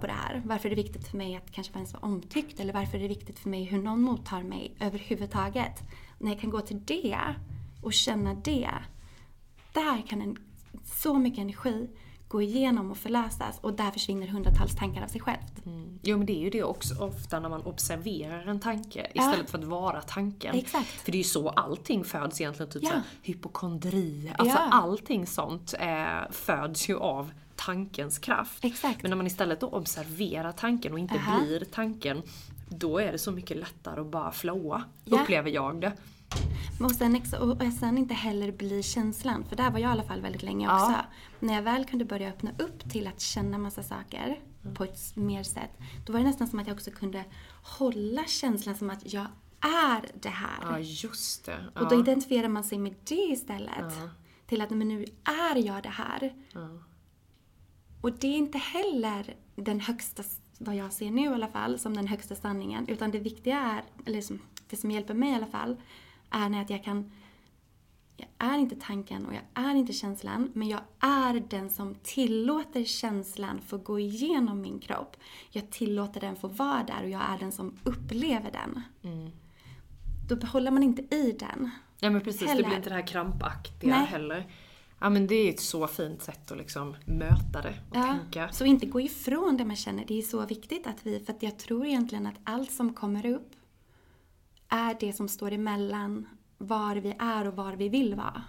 på 0.00 0.06
det 0.06 0.12
här. 0.12 0.42
Varför 0.44 0.68
det 0.68 0.74
är 0.74 0.82
viktigt 0.82 1.08
för 1.08 1.16
mig 1.16 1.36
att 1.36 1.50
kanske 1.50 1.74
ens 1.74 1.92
vara 1.92 2.02
omtyckt? 2.02 2.60
Eller 2.60 2.72
varför 2.72 2.98
det 2.98 3.04
är 3.04 3.08
viktigt 3.08 3.38
för 3.38 3.48
mig 3.48 3.64
hur 3.64 3.82
någon 3.82 4.02
mottar 4.02 4.42
mig 4.42 4.76
överhuvudtaget? 4.80 5.82
När 6.18 6.30
jag 6.32 6.40
kan 6.40 6.50
gå 6.50 6.60
till 6.60 6.84
det 6.84 7.18
och 7.82 7.92
känna 7.92 8.34
det. 8.34 8.70
Där 9.72 10.06
kan 10.06 10.22
en, 10.22 10.36
så 10.84 11.14
mycket 11.14 11.38
energi 11.38 11.88
gå 12.28 12.42
igenom 12.42 12.90
och 12.90 12.96
förlösas 12.96 13.58
och 13.60 13.72
där 13.74 13.90
försvinner 13.90 14.26
hundratals 14.26 14.76
tankar 14.76 15.02
av 15.02 15.08
sig 15.08 15.20
självt. 15.20 15.52
Jo 16.02 16.16
men 16.18 16.26
det 16.26 16.32
är 16.32 16.40
ju 16.40 16.50
det 16.50 16.62
också 16.62 16.94
ofta 17.04 17.40
när 17.40 17.48
man 17.48 17.62
observerar 17.62 18.46
en 18.46 18.60
tanke 18.60 19.06
istället 19.14 19.50
för 19.50 19.58
att 19.58 19.64
vara 19.64 20.00
tanken. 20.02 20.54
Exakt. 20.54 20.88
För 20.88 21.12
det 21.12 21.16
är 21.16 21.22
ju 21.22 21.24
så 21.24 21.48
allting 21.48 22.04
föds 22.04 22.40
egentligen, 22.40 22.72
typ 22.72 22.82
Ja. 22.82 22.90
hypokondri. 23.22 24.32
Alltså 24.38 24.56
Ja. 24.58 24.68
allting 24.70 25.26
sånt 25.26 25.74
eh, 25.80 26.30
föds 26.30 26.88
ju 26.90 26.96
av 26.98 27.30
tankens 27.56 28.18
kraft. 28.18 28.64
Exakt. 28.64 29.02
Men 29.02 29.10
när 29.10 29.16
man 29.16 29.26
istället 29.26 29.60
då 29.60 29.66
observerar 29.68 30.52
tanken 30.52 30.92
och 30.92 30.98
inte 30.98 31.14
Aha. 31.14 31.40
blir 31.40 31.60
tanken 31.64 32.22
då 32.68 32.98
är 32.98 33.12
det 33.12 33.18
så 33.18 33.32
mycket 33.32 33.56
lättare 33.56 34.00
att 34.00 34.06
bara 34.06 34.32
flowa, 34.32 34.84
Ja. 35.04 35.20
upplever 35.20 35.50
jag 35.50 35.80
det. 35.80 35.92
Och 36.80 36.90
sen, 36.90 37.22
och 37.40 37.72
sen 37.78 37.98
inte 37.98 38.14
heller 38.14 38.52
bli 38.52 38.82
känslan, 38.82 39.44
för 39.44 39.56
där 39.56 39.70
var 39.70 39.78
jag 39.78 39.88
i 39.88 39.92
alla 39.92 40.02
fall 40.02 40.20
väldigt 40.20 40.42
länge 40.42 40.66
Ja. 40.66 40.84
också. 40.86 40.98
När 41.40 41.54
jag 41.54 41.62
väl 41.62 41.84
kunde 41.84 42.04
börja 42.04 42.28
öppna 42.28 42.50
upp 42.58 42.90
till 42.90 43.06
att 43.06 43.20
känna 43.20 43.58
massa 43.58 43.82
saker 43.82 44.40
på 44.74 44.84
ett 44.84 45.16
mer 45.16 45.42
sätt, 45.42 45.70
då 46.06 46.12
var 46.12 46.20
det 46.20 46.26
nästan 46.26 46.48
som 46.48 46.58
att 46.58 46.66
jag 46.66 46.74
också 46.74 46.90
kunde 46.90 47.24
hålla 47.62 48.24
känslan 48.24 48.74
som 48.76 48.90
att 48.90 49.12
jag 49.12 49.26
är 49.60 50.20
det 50.20 50.28
här. 50.28 50.58
Ja, 50.62 50.78
just 50.78 51.46
det. 51.46 51.70
Ja. 51.74 51.80
Och 51.80 51.88
då 51.88 52.00
identifierar 52.00 52.48
man 52.48 52.64
sig 52.64 52.78
med 52.78 52.94
det 53.04 53.14
istället. 53.14 53.94
Till 54.46 54.60
att 54.60 54.70
men 54.70 54.88
nu 54.88 55.04
är 55.24 55.56
jag 55.66 55.82
det 55.82 55.88
här. 55.88 56.34
Och 58.00 58.12
det 58.12 58.26
är 58.26 58.36
inte 58.36 58.58
heller 58.58 59.36
den 59.56 59.80
högsta, 59.80 60.22
vad 60.58 60.74
jag 60.76 60.92
ser 60.92 61.10
nu 61.10 61.24
i 61.24 61.28
alla 61.28 61.48
fall, 61.48 61.78
som 61.78 61.96
den 61.96 62.06
högsta 62.06 62.34
sanningen. 62.34 62.88
Utan 62.88 63.10
det 63.10 63.18
viktiga 63.18 63.58
är, 63.58 63.82
eller 64.06 64.20
som, 64.20 64.38
det 64.70 64.76
som 64.76 64.90
hjälper 64.90 65.14
mig 65.14 65.32
i 65.32 65.34
alla 65.34 65.46
fall, 65.46 65.76
är 66.30 66.48
när 66.48 66.62
att 66.62 66.70
jag 66.70 66.84
kan 66.84 67.10
jag 68.18 68.28
är 68.38 68.58
inte 68.58 68.76
tanken 68.76 69.26
och 69.26 69.34
jag 69.34 69.42
är 69.54 69.74
inte 69.74 69.92
känslan, 69.92 70.50
men 70.54 70.68
jag 70.68 70.80
är 71.00 71.42
den 71.48 71.70
som 71.70 71.94
tillåter 71.94 72.84
känslan 72.84 73.60
få 73.60 73.78
gå 73.78 73.98
igenom 73.98 74.60
min 74.60 74.78
kropp. 74.78 75.16
Jag 75.50 75.70
tillåter 75.70 76.20
den 76.20 76.36
få 76.36 76.48
vara 76.48 76.82
där 76.82 77.02
och 77.02 77.08
jag 77.08 77.22
är 77.30 77.38
den 77.38 77.52
som 77.52 77.76
upplever 77.84 78.50
den. 78.50 78.82
Då 80.28 80.36
behåller 80.36 80.70
man 80.70 80.82
inte 80.82 81.14
i 81.14 81.36
den. 81.38 81.70
Ja 82.00 82.10
men 82.10 82.20
precis, 82.20 82.40
det 82.40 82.46
Heller. 82.48 82.64
blir 82.64 82.76
inte 82.76 82.88
det 82.88 82.94
här 82.94 83.06
krampaktiga 83.06 83.96
Nej. 83.96 84.06
heller. 84.06 84.46
Ja 85.00 85.10
men 85.10 85.26
det 85.26 85.34
är 85.34 85.50
ett 85.50 85.60
så 85.60 85.86
fint 85.86 86.22
sätt 86.22 86.52
att 86.52 86.58
liksom 86.58 86.96
möta 87.04 87.62
det 87.62 87.74
och 87.88 87.94
tänka. 87.94 88.48
Så 88.52 88.64
inte 88.64 88.86
gå 88.86 89.00
ifrån 89.00 89.56
det 89.56 89.64
man 89.64 89.76
känner. 89.76 90.04
Det 90.06 90.18
är 90.18 90.22
så 90.22 90.46
viktigt 90.46 90.86
att 90.86 91.06
vi, 91.06 91.20
för 91.20 91.32
att 91.32 91.42
jag 91.42 91.58
tror 91.58 91.86
egentligen 91.86 92.26
att 92.26 92.36
allt 92.44 92.72
som 92.72 92.92
kommer 92.92 93.26
upp 93.26 93.50
är 94.68 94.96
det 95.00 95.12
som 95.12 95.28
står 95.28 95.52
emellan 95.52 96.26
var 96.58 96.96
vi 96.96 97.16
är 97.18 97.48
och 97.48 97.56
var 97.56 97.72
vi 97.72 97.88
vill 97.88 98.14
vara. 98.14 98.44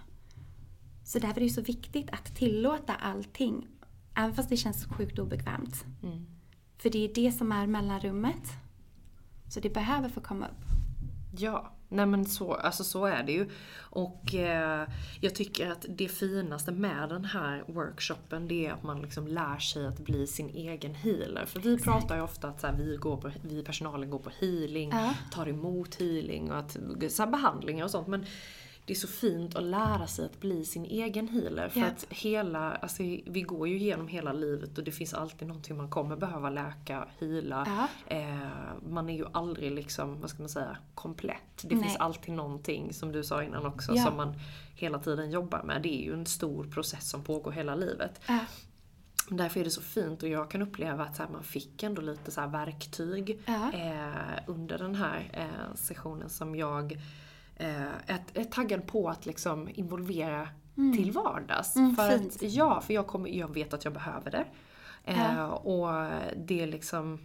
Så 1.04 1.18
därför 1.18 1.40
är 1.40 1.44
det 1.44 1.50
så 1.50 1.62
viktigt 1.62 2.10
att 2.10 2.36
tillåta 2.36 2.94
allting. 2.94 3.68
Även 4.14 4.34
fast 4.34 4.48
det 4.48 4.56
känns 4.56 4.86
sjukt 4.86 5.18
obekvämt. 5.18 5.84
Mm. 6.02 6.26
För 6.78 6.90
det 6.90 7.04
är 7.04 7.14
det 7.14 7.32
som 7.32 7.52
är 7.52 7.66
mellanrummet. 7.66 8.48
Så 9.48 9.60
det 9.60 9.70
behöver 9.70 10.08
få 10.08 10.20
komma 10.20 10.46
upp. 10.46 10.64
Ja, 11.38 11.72
nej 11.90 12.06
men 12.06 12.26
så, 12.26 12.54
alltså 12.54 12.84
så 12.84 13.04
är 13.06 13.22
det 13.22 13.32
ju. 13.32 13.48
Och 13.78 14.34
eh, 14.34 14.88
jag 15.20 15.34
tycker 15.34 15.70
att 15.70 15.86
det 15.88 16.08
finaste 16.08 16.72
med 16.72 17.08
den 17.08 17.24
här 17.24 17.64
workshopen 17.66 18.48
det 18.48 18.66
är 18.66 18.72
att 18.72 18.82
man 18.82 19.02
liksom 19.02 19.28
lär 19.28 19.58
sig 19.58 19.86
att 19.86 19.98
bli 19.98 20.26
sin 20.26 20.48
egen 20.48 20.94
healer. 20.94 21.44
För 21.46 21.60
vi 21.60 21.78
pratar 21.78 22.16
ju 22.16 22.22
ofta 22.22 22.48
att 22.48 22.60
så 22.60 22.66
här, 22.66 22.74
vi, 22.74 22.96
går 22.96 23.16
på, 23.16 23.30
vi 23.42 23.62
personalen 23.62 24.10
går 24.10 24.18
på 24.18 24.30
healing, 24.40 24.90
Ja. 24.92 25.14
tar 25.32 25.48
emot 25.48 25.94
healing 25.94 26.50
och 26.52 26.58
att, 26.58 26.76
så 27.08 27.22
här, 27.22 27.30
behandlingar 27.30 27.84
och 27.84 27.90
sånt. 27.90 28.08
Men 28.08 28.26
det 28.90 28.94
är 28.94 28.96
så 28.96 29.06
fint 29.08 29.56
att 29.56 29.62
lära 29.62 30.06
sig 30.06 30.24
att 30.24 30.40
bli 30.40 30.64
sin 30.64 30.84
egen 30.84 31.28
healer. 31.28 31.68
För 31.68 31.80
Ja. 31.80 31.86
att 31.86 32.06
hela, 32.08 32.72
alltså 32.72 33.02
vi 33.26 33.42
går 33.46 33.68
ju 33.68 33.76
igenom 33.76 34.08
hela 34.08 34.32
livet 34.32 34.78
och 34.78 34.84
det 34.84 34.90
finns 34.90 35.14
alltid 35.14 35.48
någonting 35.48 35.76
man 35.76 35.88
kommer 35.90 36.16
behöva 36.16 36.50
läka, 36.50 37.08
heala. 37.18 37.66
Ja. 38.08 38.16
Eh, 38.16 38.48
man 38.88 39.10
är 39.10 39.14
ju 39.16 39.24
aldrig 39.32 39.72
liksom, 39.72 40.20
vad 40.20 40.30
ska 40.30 40.42
man 40.42 40.48
säga, 40.48 40.76
komplett. 40.94 41.62
Det 41.62 41.74
Nej. 41.74 41.84
finns 41.84 41.96
alltid 41.96 42.34
någonting, 42.34 42.92
som 42.92 43.12
du 43.12 43.24
sa 43.24 43.42
innan 43.42 43.66
också, 43.66 43.92
Ja. 43.94 44.04
som 44.04 44.16
man 44.16 44.34
hela 44.74 44.98
tiden 44.98 45.30
jobbar 45.30 45.62
med. 45.62 45.82
Det 45.82 46.02
är 46.02 46.04
ju 46.06 46.12
en 46.14 46.26
stor 46.26 46.64
process 46.64 47.10
som 47.10 47.22
pågår 47.24 47.50
hela 47.52 47.74
livet. 47.74 48.20
Ja. 48.28 48.38
Därför 49.28 49.60
är 49.60 49.64
det 49.64 49.70
så 49.70 49.82
fint 49.82 50.22
och 50.22 50.28
jag 50.28 50.50
kan 50.50 50.62
uppleva 50.62 51.04
att 51.04 51.16
så 51.16 51.22
man 51.32 51.42
fick 51.44 51.82
ändå 51.82 52.02
lite 52.02 52.30
så 52.30 52.46
verktyg 52.46 53.40
Ja. 53.46 53.72
eh, 53.72 54.38
under 54.46 54.78
den 54.78 54.94
här 54.94 55.30
eh, 55.32 55.74
sessionen 55.74 56.28
som 56.30 56.56
jag 56.56 56.98
eh, 57.60 57.82
är, 58.06 58.20
är 58.34 58.44
taggad 58.44 58.86
på 58.86 59.08
att 59.08 59.26
liksom 59.26 59.68
involvera 59.74 60.48
till 60.74 61.12
vardags. 61.12 61.76
Mm, 61.76 61.96
för 61.96 62.18
fint. 62.18 62.36
att, 62.36 62.42
ja, 62.42 62.80
för 62.80 62.94
jag, 62.94 63.06
kommer, 63.06 63.30
jag 63.30 63.54
vet 63.54 63.74
att 63.74 63.84
jag 63.84 63.94
behöver 63.94 64.30
det. 64.30 64.44
Eh, 65.04 65.48
och 65.48 66.10
det 66.36 66.62
är 66.62 66.66
liksom 66.66 67.18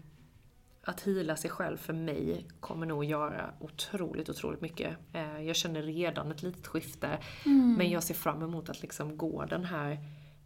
att 0.83 1.01
hila 1.01 1.35
sig 1.35 1.49
själv 1.49 1.77
för 1.77 1.93
mig 1.93 2.47
kommer 2.59 2.85
nog 2.85 3.05
göra 3.05 3.53
otroligt, 3.59 4.29
otroligt 4.29 4.61
mycket. 4.61 4.97
Eh, 5.13 5.41
jag 5.41 5.55
känner 5.55 5.81
redan 5.81 6.31
ett 6.31 6.43
litet 6.43 6.67
skifte. 6.67 7.19
Mm. 7.45 7.73
Men 7.73 7.89
jag 7.89 8.03
ser 8.03 8.13
fram 8.13 8.41
emot 8.41 8.69
att 8.69 8.81
liksom 8.81 9.17
gå 9.17 9.45
den 9.45 9.65
här 9.65 9.91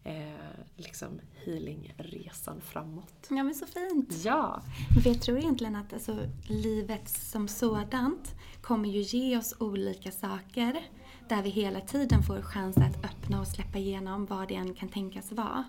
eh, 0.03 0.33
liksom 0.75 1.19
healingresan 1.45 2.61
framåt. 2.61 3.27
Ja 3.29 3.43
men 3.43 3.55
så 3.55 3.65
fint. 3.65 4.25
Ja! 4.25 4.61
För 5.03 5.09
jag 5.09 5.21
tror 5.21 5.37
egentligen 5.37 5.75
att 5.75 5.93
alltså, 5.93 6.17
livet 6.47 7.09
som 7.09 7.47
sådant 7.47 8.35
kommer 8.61 8.89
ju 8.89 9.01
ge 9.01 9.37
oss 9.37 9.55
olika 9.59 10.11
saker 10.11 10.89
där 11.29 11.43
vi 11.43 11.49
hela 11.49 11.81
tiden 11.81 12.23
får 12.23 12.41
chans 12.41 12.77
att 12.77 13.05
öppna 13.05 13.39
och 13.41 13.47
släppa 13.47 13.77
igenom 13.77 14.25
vad 14.25 14.47
det 14.47 14.55
än 14.55 14.73
kan 14.73 14.89
tänkas 14.89 15.31
vara. 15.31 15.63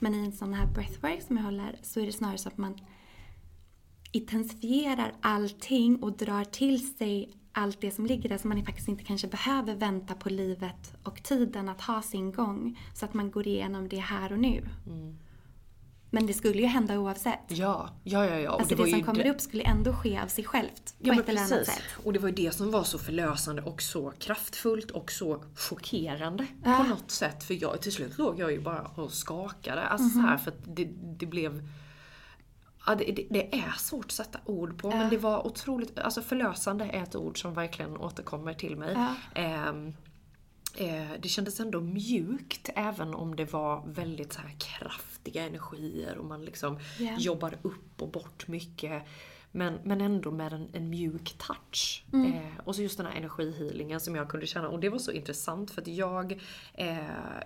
Men 0.00 0.14
i 0.14 0.18
en 0.18 0.32
sån 0.32 0.54
här 0.54 0.66
breathwork 0.66 1.22
som 1.22 1.36
jag 1.36 1.44
håller 1.44 1.78
så 1.82 2.00
är 2.00 2.06
det 2.06 2.12
snarare 2.12 2.38
så 2.38 2.48
att 2.48 2.58
man 2.58 2.78
intensifierar 4.12 5.12
allting 5.20 6.02
och 6.02 6.16
drar 6.16 6.44
till 6.44 6.96
sig 6.96 7.34
allt 7.52 7.80
det 7.80 7.90
som 7.90 8.06
ligger 8.06 8.28
där 8.28 8.38
så 8.38 8.48
man 8.48 8.64
faktiskt 8.64 8.88
inte 8.88 9.04
kanske 9.04 9.28
behöver 9.28 9.74
vänta 9.74 10.14
på 10.14 10.28
livet 10.28 10.94
och 11.02 11.22
tiden 11.22 11.68
att 11.68 11.80
ha 11.80 12.02
sin 12.02 12.32
gång. 12.32 12.78
Så 12.94 13.04
att 13.04 13.14
man 13.14 13.30
går 13.30 13.46
igenom 13.46 13.88
det 13.88 13.98
här 13.98 14.32
och 14.32 14.38
nu. 14.38 14.68
Men 16.16 16.26
det 16.26 16.34
skulle 16.34 16.60
ju 16.62 16.66
hända 16.66 16.98
oavsett. 16.98 17.38
Ja, 17.48 17.90
ja, 18.04 18.24
ja. 18.26 18.38
ja. 18.38 18.50
Och 18.52 18.60
Alltså 18.60 18.74
det, 18.76 18.82
var 18.82 18.88
som 18.88 19.02
kommer 19.02 19.22
det- 19.24 19.30
upp 19.30 19.40
skulle 19.40 19.62
ändå 19.62 19.92
ske 19.92 20.20
av 20.20 20.26
sig 20.26 20.44
självt. 20.44 20.84
På 20.98 21.08
Ja, 21.08 21.12
men 21.12 21.18
ett 21.20 21.28
eller 21.28 21.40
annat 21.40 21.66
sätt. 21.66 21.82
Och 22.04 22.12
det 22.12 22.18
var 22.18 22.28
ju 22.28 22.34
det 22.34 22.54
som 22.54 22.70
var 22.70 22.84
så 22.84 22.98
förlösande 22.98 23.62
och 23.62 23.82
så 23.82 24.10
kraftfullt 24.18 24.90
och 24.90 25.12
så 25.12 25.44
chockerande 25.56 26.46
Ja. 26.64 26.76
på 26.76 26.82
något 26.82 27.10
sätt. 27.10 27.44
För 27.44 27.62
jag, 27.62 27.80
till 27.82 27.92
slut 27.92 28.18
låg 28.18 28.38
jag 28.40 28.52
ju 28.52 28.60
bara 28.60 28.82
och 28.82 29.12
skakade. 29.12 29.82
Alltså 29.82 30.08
så 30.08 30.18
Mhm. 30.18 30.28
här, 30.28 30.36
för 30.36 30.50
att 30.50 30.58
det, 30.76 30.84
det 31.18 31.26
blev... 31.26 31.68
Ja, 32.86 32.94
det, 32.94 33.04
det, 33.04 33.26
det 33.30 33.54
är 33.58 33.72
svårt 33.78 34.04
att 34.04 34.12
sätta 34.12 34.38
ord 34.44 34.78
på 34.78 34.88
men 34.90 35.10
det 35.10 35.18
var 35.18 35.46
otroligt... 35.46 35.98
Alltså 35.98 36.22
förlösande 36.22 36.84
är 36.84 37.02
ett 37.02 37.16
ord 37.16 37.40
som 37.42 37.54
verkligen 37.54 37.96
återkommer 37.96 38.54
till 38.54 38.76
mig. 38.76 38.92
Ja. 38.94 39.14
Ehm, 39.40 39.94
eh, 40.76 41.06
det 41.20 41.28
kändes 41.28 41.60
ändå 41.60 41.80
mjukt 41.80 42.70
även 42.74 43.14
om 43.14 43.36
det 43.36 43.52
var 43.52 43.82
väldigt 43.86 44.32
så 44.32 44.40
här 44.40 44.54
kraftiga 44.58 45.42
energier 45.46 46.18
och 46.18 46.24
man 46.24 46.44
liksom 46.44 46.78
Ja. 46.98 47.14
jobbar 47.18 47.58
upp 47.62 48.02
och 48.02 48.08
bort 48.08 48.48
mycket. 48.48 49.02
Men, 49.56 49.78
men 49.84 50.00
ändå 50.00 50.30
med 50.30 50.52
en, 50.52 50.68
en 50.72 50.90
mjuk 50.90 51.34
touch. 51.38 52.04
Mm. 52.12 52.32
Eh, 52.32 52.40
och 52.64 52.74
så 52.76 52.82
just 52.82 52.96
den 52.96 53.06
här 53.06 53.14
energihealingen 53.14 54.00
som 54.00 54.14
jag 54.16 54.28
kunde 54.28 54.46
känna. 54.46 54.68
Och 54.68 54.80
det 54.80 54.88
var 54.88 54.98
så 54.98 55.12
intressant 55.12 55.70
för 55.70 55.82
att 55.82 55.88
jag, 55.88 56.32
eh, 56.74 56.96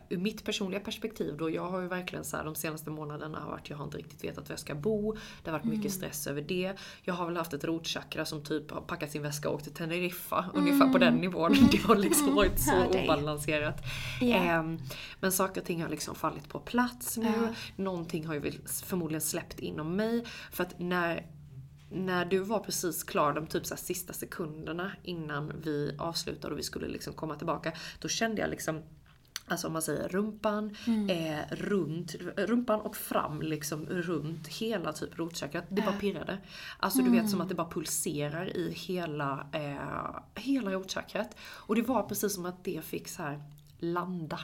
ur 0.08 0.18
mitt 0.18 0.44
personliga 0.44 0.80
perspektiv 0.80 1.36
då, 1.36 1.50
jag 1.50 1.70
har 1.70 1.80
ju 1.80 1.88
verkligen 1.88 2.24
så 2.24 2.36
här, 2.36 2.44
de 2.44 2.54
senaste 2.54 2.90
månaderna 2.90 3.40
har 3.40 3.50
varit, 3.50 3.70
jag 3.70 3.76
har 3.76 3.84
inte 3.84 3.98
riktigt 3.98 4.24
vetat 4.24 4.48
var 4.48 4.52
jag 4.52 4.58
ska 4.58 4.74
bo. 4.74 5.12
Det 5.44 5.50
har 5.50 5.58
varit 5.58 5.64
Mm. 5.64 5.76
mycket 5.78 5.92
stress 5.92 6.26
över 6.26 6.42
det. 6.42 6.72
Jag 7.02 7.14
har 7.14 7.26
väl 7.26 7.36
haft 7.36 7.52
ett 7.52 7.64
rotchakra 7.64 8.24
som 8.24 8.42
typ 8.44 8.70
har 8.70 8.80
packat 8.80 9.10
sin 9.10 9.22
väska 9.22 9.48
och 9.48 9.54
åkt 9.54 9.64
till 9.64 9.72
Teneriffa. 9.74 10.44
Ungefär 10.54 10.92
på 10.92 10.98
den 10.98 11.14
nivån. 11.16 11.52
Det 11.72 11.78
har 11.82 11.96
liksom 11.96 12.34
varit 12.34 12.58
så 12.60 12.70
Mm. 12.70 12.82
Hör 12.82 12.92
dig. 12.92 13.04
obalanserat. 13.04 13.82
Ja. 14.20 14.36
Ehm, 14.36 14.78
men 15.20 15.32
saker 15.32 15.60
och 15.60 15.66
ting 15.66 15.82
har 15.82 15.88
liksom 15.88 16.14
fallit 16.14 16.48
på 16.48 16.58
plats 16.60 17.16
nu. 17.16 17.26
Ja. 17.26 17.54
Någonting 17.76 18.26
har 18.26 18.34
ju 18.34 18.40
väl 18.40 18.58
förmodligen 18.84 19.20
släppt 19.20 19.58
inom 19.60 19.96
mig. 19.96 20.24
För 20.52 20.64
att 20.64 20.78
när, 20.78 21.26
när 21.90 22.24
du 22.24 22.38
var 22.38 22.58
precis 22.58 23.02
klar 23.02 23.32
de 23.32 23.46
typ 23.46 23.66
så 23.66 23.76
sista 23.76 24.12
sekunderna 24.12 24.92
innan 25.02 25.52
vi 25.62 25.96
avslutade 25.98 26.52
och 26.52 26.58
vi 26.58 26.62
skulle 26.62 26.88
liksom 26.88 27.12
komma 27.12 27.36
tillbaka. 27.36 27.72
Då 28.00 28.08
kände 28.08 28.40
jag 28.40 28.50
liksom 28.50 28.82
Alltså 29.46 29.66
om 29.66 29.72
man 29.72 29.82
säger 29.82 30.08
rumpan, 30.08 30.76
eh, 31.08 31.56
runt, 31.56 32.14
rumpan 32.36 32.80
och 32.80 32.96
fram 32.96 33.42
liksom 33.42 33.86
runt 33.86 34.48
hela 34.48 34.92
typ 34.92 35.18
rotchakrat. 35.18 35.64
Det 35.68 35.82
bara 35.82 35.96
pirrade. 35.96 36.38
Alltså 36.78 37.02
du 37.02 37.10
vet 37.10 37.30
som 37.30 37.40
att 37.40 37.48
det 37.48 37.54
bara 37.54 37.70
pulserar 37.70 38.56
i 38.56 38.72
hela, 38.72 39.46
eh, 39.52 40.42
hela 40.42 40.72
rotchakrat. 40.72 41.36
Och 41.40 41.74
det 41.74 41.82
var 41.82 42.02
precis 42.02 42.34
som 42.34 42.46
att 42.46 42.64
det 42.64 42.84
fick 42.84 43.08
så 43.08 43.22
här 43.22 43.42
landa. 43.78 44.40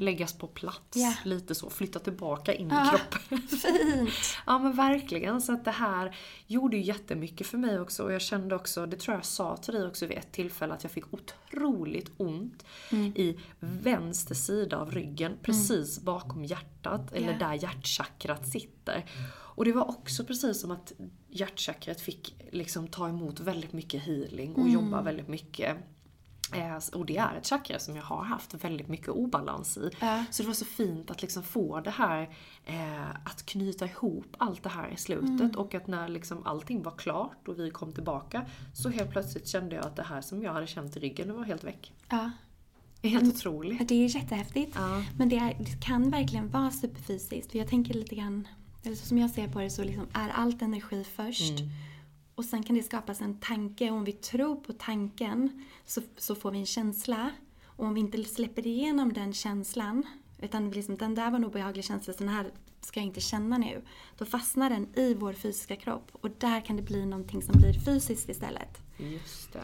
Läggas 0.00 0.32
på 0.32 0.46
plats. 0.46 0.96
Ja. 0.96 1.14
Lite 1.24 1.54
så, 1.54 1.70
flytta 1.70 1.98
tillbaka 1.98 2.54
in 2.54 2.72
Ah, 2.72 2.86
i 2.86 2.88
kroppen. 2.90 3.48
Fint! 3.48 4.10
Ja 4.46 4.58
men 4.58 4.72
verkligen. 4.72 5.40
Så 5.40 5.52
att 5.52 5.64
det 5.64 5.70
här 5.70 6.16
gjorde 6.46 6.76
ju 6.76 6.82
jättemycket 6.82 7.46
för 7.46 7.58
mig 7.58 7.80
också. 7.80 8.04
Och 8.04 8.12
jag 8.12 8.20
kände 8.20 8.54
också, 8.54 8.86
det 8.86 8.96
tror 8.96 9.16
jag 9.16 9.24
sa 9.24 9.56
till 9.56 9.74
dig 9.74 9.86
också 9.86 10.06
vid 10.06 10.18
ett 10.18 10.32
tillfälle, 10.32 10.74
att 10.74 10.82
jag 10.82 10.92
fick 10.92 11.04
otroligt 11.14 12.10
ont 12.16 12.64
i 13.14 13.36
vänster 13.60 14.34
sida 14.34 14.76
av 14.78 14.90
ryggen. 14.90 15.32
Precis 15.42 16.00
bakom 16.00 16.44
hjärtat, 16.44 17.12
eller 17.12 17.32
Ja. 17.32 17.38
där 17.38 17.54
hjärtchakrat 17.54 18.48
sitter. 18.48 19.04
Och 19.32 19.64
det 19.64 19.72
var 19.72 19.88
också 19.88 20.24
precis 20.24 20.60
som 20.60 20.70
att 20.70 20.92
hjärtchakrat 21.28 22.00
fick 22.00 22.34
liksom 22.52 22.88
ta 22.88 23.08
emot 23.08 23.40
väldigt 23.40 23.72
mycket 23.72 24.02
healing 24.02 24.54
och 24.54 24.68
jobba 24.68 25.02
väldigt 25.02 25.28
mycket 25.28 25.76
Och 26.94 27.06
det 27.06 27.16
är 27.16 27.36
ett 27.36 27.46
chakra 27.46 27.78
som 27.78 27.96
jag 27.96 28.02
har 28.02 28.24
haft 28.24 28.54
väldigt 28.54 28.88
mycket 28.88 29.08
obalans 29.08 29.76
i. 29.76 29.90
Ja. 30.00 30.24
Så 30.30 30.42
det 30.42 30.46
var 30.46 30.54
så 30.54 30.64
fint 30.64 31.10
att 31.10 31.22
liksom 31.22 31.42
få 31.42 31.80
det 31.80 31.90
här, 31.90 32.30
eh, 32.66 33.10
att 33.24 33.46
knyta 33.46 33.84
ihop 33.86 34.26
allt 34.38 34.62
det 34.62 34.68
här 34.68 34.88
i 34.88 34.96
slutet. 34.96 35.40
Mm. 35.40 35.50
Och 35.56 35.74
att 35.74 35.86
när 35.86 36.08
liksom 36.08 36.46
allting 36.46 36.82
var 36.82 36.92
klart 36.92 37.48
och 37.48 37.58
vi 37.58 37.70
kom 37.70 37.92
tillbaka 37.92 38.46
så 38.74 38.88
helt 38.88 39.10
plötsligt 39.10 39.48
kände 39.48 39.76
jag 39.76 39.86
att 39.86 39.96
det 39.96 40.02
här 40.02 40.20
som 40.20 40.42
jag 40.42 40.52
hade 40.52 40.66
känt 40.66 40.96
i 40.96 41.00
ryggen, 41.00 41.28
det 41.28 41.34
var 41.34 41.44
helt 41.44 41.64
väck. 41.64 41.92
Ja. 42.08 42.30
Det 43.00 43.08
är 43.08 43.12
helt 43.12 43.22
Mm. 43.22 43.34
otroligt. 43.36 43.88
Det 43.88 43.94
är 44.04 44.16
jättehäftigt. 44.16 44.72
Ja. 44.78 45.02
Men 45.18 45.28
det, 45.28 45.36
är, 45.36 45.56
det 45.58 45.84
kan 45.84 46.10
verkligen 46.10 46.48
vara 46.50 46.70
superfysiskt. 46.70 47.50
För 47.50 47.58
jag 47.58 47.68
tänker 47.68 47.94
lite 47.94 48.14
grann, 48.14 48.48
eller 48.82 48.96
så 48.96 49.06
som 49.06 49.18
jag 49.18 49.30
ser 49.30 49.48
på 49.48 49.60
det 49.60 49.70
så 49.70 49.84
liksom 49.84 50.06
är 50.12 50.28
allt 50.28 50.62
energi 50.62 51.04
först. 51.04 51.60
Mm. 51.60 51.70
Och 52.40 52.46
sen 52.46 52.62
kan 52.62 52.76
det 52.76 52.82
skapas 52.82 53.20
en 53.20 53.34
tanke. 53.40 53.90
Och 53.90 53.96
om 53.96 54.04
vi 54.04 54.12
tror 54.12 54.56
på 54.56 54.72
tanken 54.72 55.64
så, 55.86 56.00
så 56.16 56.34
får 56.34 56.50
vi 56.50 56.58
en 56.58 56.66
känsla. 56.66 57.30
Och 57.64 57.86
om 57.86 57.94
vi 57.94 58.00
inte 58.00 58.24
släpper 58.24 58.66
igenom 58.66 59.12
den 59.12 59.32
känslan, 59.32 60.06
utan 60.38 60.70
liksom, 60.70 60.96
den 60.96 61.14
där 61.14 61.30
var 61.30 61.38
en 61.38 61.44
obehaglig 61.44 61.84
känsla, 61.84 62.12
så 62.12 62.18
den 62.18 62.28
här 62.28 62.50
ska 62.80 63.00
jag 63.00 63.06
inte 63.06 63.20
känna 63.20 63.58
nu. 63.58 63.82
Då 64.18 64.24
fastnar 64.24 64.70
den 64.70 64.88
i 64.94 65.14
vår 65.14 65.32
fysiska 65.32 65.76
kropp. 65.76 66.10
Och 66.12 66.30
där 66.38 66.60
kan 66.60 66.76
det 66.76 66.82
bli 66.82 67.06
någonting 67.06 67.42
som 67.42 67.60
blir 67.60 67.72
fysiskt 67.72 68.28
istället. 68.28 68.78
Just 68.96 69.52
det. 69.52 69.62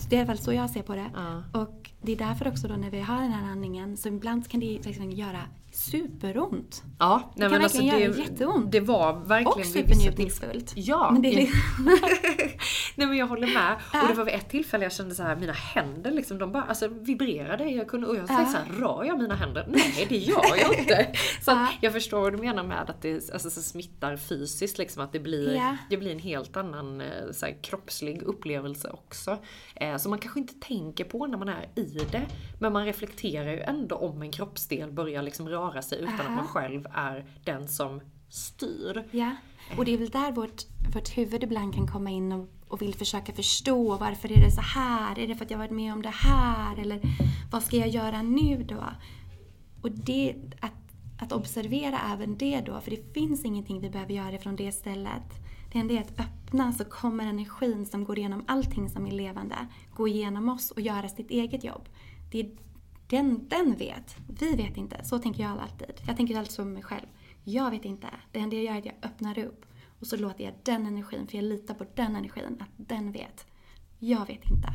Så 0.00 0.08
det 0.08 0.16
är 0.16 0.24
väl 0.24 0.38
så 0.38 0.52
jag 0.52 0.70
ser 0.70 0.82
på 0.82 0.94
det. 0.94 1.10
Ja. 1.14 1.60
Och 1.60 1.90
det 2.02 2.12
är 2.12 2.16
därför 2.16 2.48
också 2.48 2.68
då 2.68 2.74
när 2.76 2.90
vi 2.90 3.00
har 3.00 3.22
den 3.22 3.32
här 3.32 3.50
andningen 3.52 3.96
så 3.96 4.08
ibland 4.08 4.48
kan 4.48 4.60
det 4.60 4.66
liksom 4.84 5.10
göra 5.10 5.40
superont. 5.72 6.82
Ja, 6.98 7.32
Det 7.36 7.40
kan 7.40 7.50
verkligen 7.50 7.86
göra 8.00 8.16
jätteont. 8.16 8.72
Det 8.72 8.80
var 8.80 9.12
verkligen 9.20 9.58
Och 9.60 9.66
supernjutningsfullt. 9.66 10.72
Ja. 10.76 11.10
Men 11.12 11.22
det 11.22 11.28
är 11.42 11.48
Nej 12.96 13.06
men 13.06 13.16
jag 13.16 13.26
håller 13.26 13.46
med. 13.54 13.76
Ja. 13.92 14.02
Och 14.02 14.08
det 14.08 14.14
var 14.14 14.24
vid 14.24 14.34
ett 14.34 14.48
tillfälle 14.50 14.84
jag 14.84 14.92
kände 14.92 15.14
så 15.14 15.22
här, 15.22 15.36
mina 15.36 15.52
händer 15.52 16.10
liksom, 16.10 16.38
de 16.38 16.52
bara 16.52 16.62
alltså, 16.62 16.88
vibrerade. 16.88 17.64
Jag 17.64 17.88
kunde, 17.88 18.06
och 18.06 18.16
jag 18.16 18.22
Ja. 18.22 18.26
tänkte 18.26 18.52
så 18.52 18.58
här, 18.58 18.80
rör 18.80 19.04
jag 19.04 19.18
mina 19.18 19.34
händer? 19.34 19.64
Nej 19.68 20.06
det 20.08 20.16
gör 20.16 20.56
jag 20.60 20.78
inte. 20.78 21.06
Så 21.42 21.50
Ja. 21.50 21.68
jag 21.80 21.92
förstår 21.92 22.20
vad 22.20 22.32
du 22.32 22.36
menar 22.38 22.64
med 22.64 22.90
att 22.90 23.02
det 23.02 23.30
alltså, 23.32 23.50
så 23.50 23.62
smittar 23.62 24.16
fysiskt. 24.16 24.78
Liksom, 24.78 25.02
att 25.02 25.12
det 25.12 25.20
blir, 25.20 25.54
Ja. 25.54 25.76
det 25.90 25.96
blir 25.96 26.12
en 26.12 26.18
helt 26.18 26.56
annan 26.56 27.00
eh, 27.00 27.06
så 27.32 27.46
här, 27.46 27.56
kroppslig 27.62 28.22
upplevelse 28.22 28.88
också. 28.90 29.38
Eh, 29.74 29.96
som 29.96 30.10
man 30.10 30.18
kanske 30.18 30.40
inte 30.40 30.54
tänker 30.60 31.04
på 31.04 31.26
när 31.26 31.38
man 31.38 31.48
är 31.48 31.68
i 31.76 31.85
det. 31.94 32.26
Men 32.58 32.72
man 32.72 32.84
reflekterar 32.84 33.52
ju 33.52 33.60
ändå 33.60 33.96
om 33.96 34.22
en 34.22 34.32
kroppsdel 34.32 34.92
börjar 34.92 35.22
liksom 35.22 35.48
röra 35.48 35.82
sig 35.82 35.98
utan 35.98 36.14
att 36.14 36.20
Aha. 36.20 36.34
man 36.36 36.46
själv 36.46 36.86
är 36.92 37.26
den 37.44 37.68
som 37.68 38.00
styr. 38.28 39.04
ja. 39.10 39.30
Och 39.76 39.84
det 39.84 39.94
är 39.94 39.98
väl 39.98 40.08
där 40.08 40.32
vårt, 40.32 40.62
vårt 40.94 41.18
huvud 41.18 41.42
ibland 41.42 41.74
kan 41.74 41.86
komma 41.86 42.10
in 42.10 42.32
och, 42.32 42.48
och 42.68 42.82
vill 42.82 42.94
försöka 42.94 43.32
förstå 43.32 43.96
varför 43.96 44.32
är 44.32 44.40
det 44.44 44.50
så 44.50 44.60
här? 44.60 45.18
Är 45.18 45.28
det 45.28 45.34
för 45.34 45.44
att 45.44 45.50
jag 45.50 45.58
varit 45.58 45.70
med 45.70 45.92
om 45.92 46.02
det 46.02 46.14
här? 46.14 46.78
Eller 46.78 47.00
vad 47.52 47.62
ska 47.62 47.76
jag 47.76 47.88
göra 47.88 48.22
nu 48.22 48.62
då? 48.68 48.84
Och 49.82 49.90
det, 49.90 50.34
att, 50.60 50.72
att 51.18 51.32
observera 51.32 52.00
även 52.12 52.38
det 52.38 52.60
då, 52.60 52.80
för 52.80 52.90
det 52.90 53.12
finns 53.14 53.44
ingenting 53.44 53.80
vi 53.80 53.90
behöver 53.90 54.14
göra 54.14 54.38
från 54.38 54.56
det 54.56 54.72
stället. 54.72 55.45
Det 55.76 55.80
enda 55.80 55.94
är 55.94 56.00
att 56.00 56.20
öppna 56.20 56.72
så 56.72 56.84
kommer 56.84 57.26
energin 57.26 57.86
som 57.86 58.04
går 58.04 58.18
igenom 58.18 58.44
allting 58.48 58.90
som 58.90 59.06
är 59.06 59.10
levande 59.10 59.54
gå 59.94 60.08
igenom 60.08 60.48
oss 60.48 60.70
och 60.70 60.80
göra 60.80 61.08
sitt 61.08 61.30
eget 61.30 61.64
jobb. 61.64 61.88
Det 62.30 62.40
är 62.40 62.50
den, 63.06 63.48
den 63.48 63.76
vet. 63.76 64.16
Vi 64.40 64.54
vet 64.54 64.76
inte. 64.76 65.04
Så 65.04 65.18
tänker 65.18 65.42
jag 65.42 65.58
alltid. 65.58 66.00
Jag 66.06 66.16
tänker 66.16 66.38
alltid 66.38 66.60
om 66.60 66.72
mig 66.72 66.82
själv. 66.82 67.06
Jag 67.44 67.70
vet 67.70 67.84
inte. 67.84 68.06
Det 68.32 68.38
enda 68.38 68.56
jag 68.56 68.64
gör 68.64 68.74
är 68.74 68.78
att 68.78 68.84
jag 68.84 68.94
öppnar 69.02 69.38
upp 69.38 69.66
och 70.00 70.06
så 70.06 70.16
låter 70.16 70.44
jag 70.44 70.54
den 70.62 70.86
energin, 70.86 71.26
för 71.26 71.36
jag 71.36 71.44
litar 71.44 71.74
på 71.74 71.86
den 71.94 72.16
energin, 72.16 72.56
att 72.60 72.88
den 72.88 73.12
vet. 73.12 73.46
Jag 73.98 74.26
vet 74.26 74.50
inte. 74.50 74.68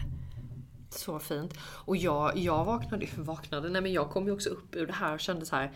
Så 0.90 1.20
fint. 1.20 1.54
Och 1.64 1.98
jag, 1.98 2.38
jag 2.38 2.66
vaknade, 2.66 3.08
vaknade, 3.18 3.70
nej 3.70 3.82
men 3.82 3.94
jag 3.94 4.10
kom 4.10 4.26
ju 4.26 4.32
också 4.32 4.50
upp 4.50 4.76
ur 4.76 4.88
det 4.88 4.94
här 4.94 5.14
och 5.14 5.20
kände 5.20 5.46
så 5.46 5.56
här. 5.56 5.72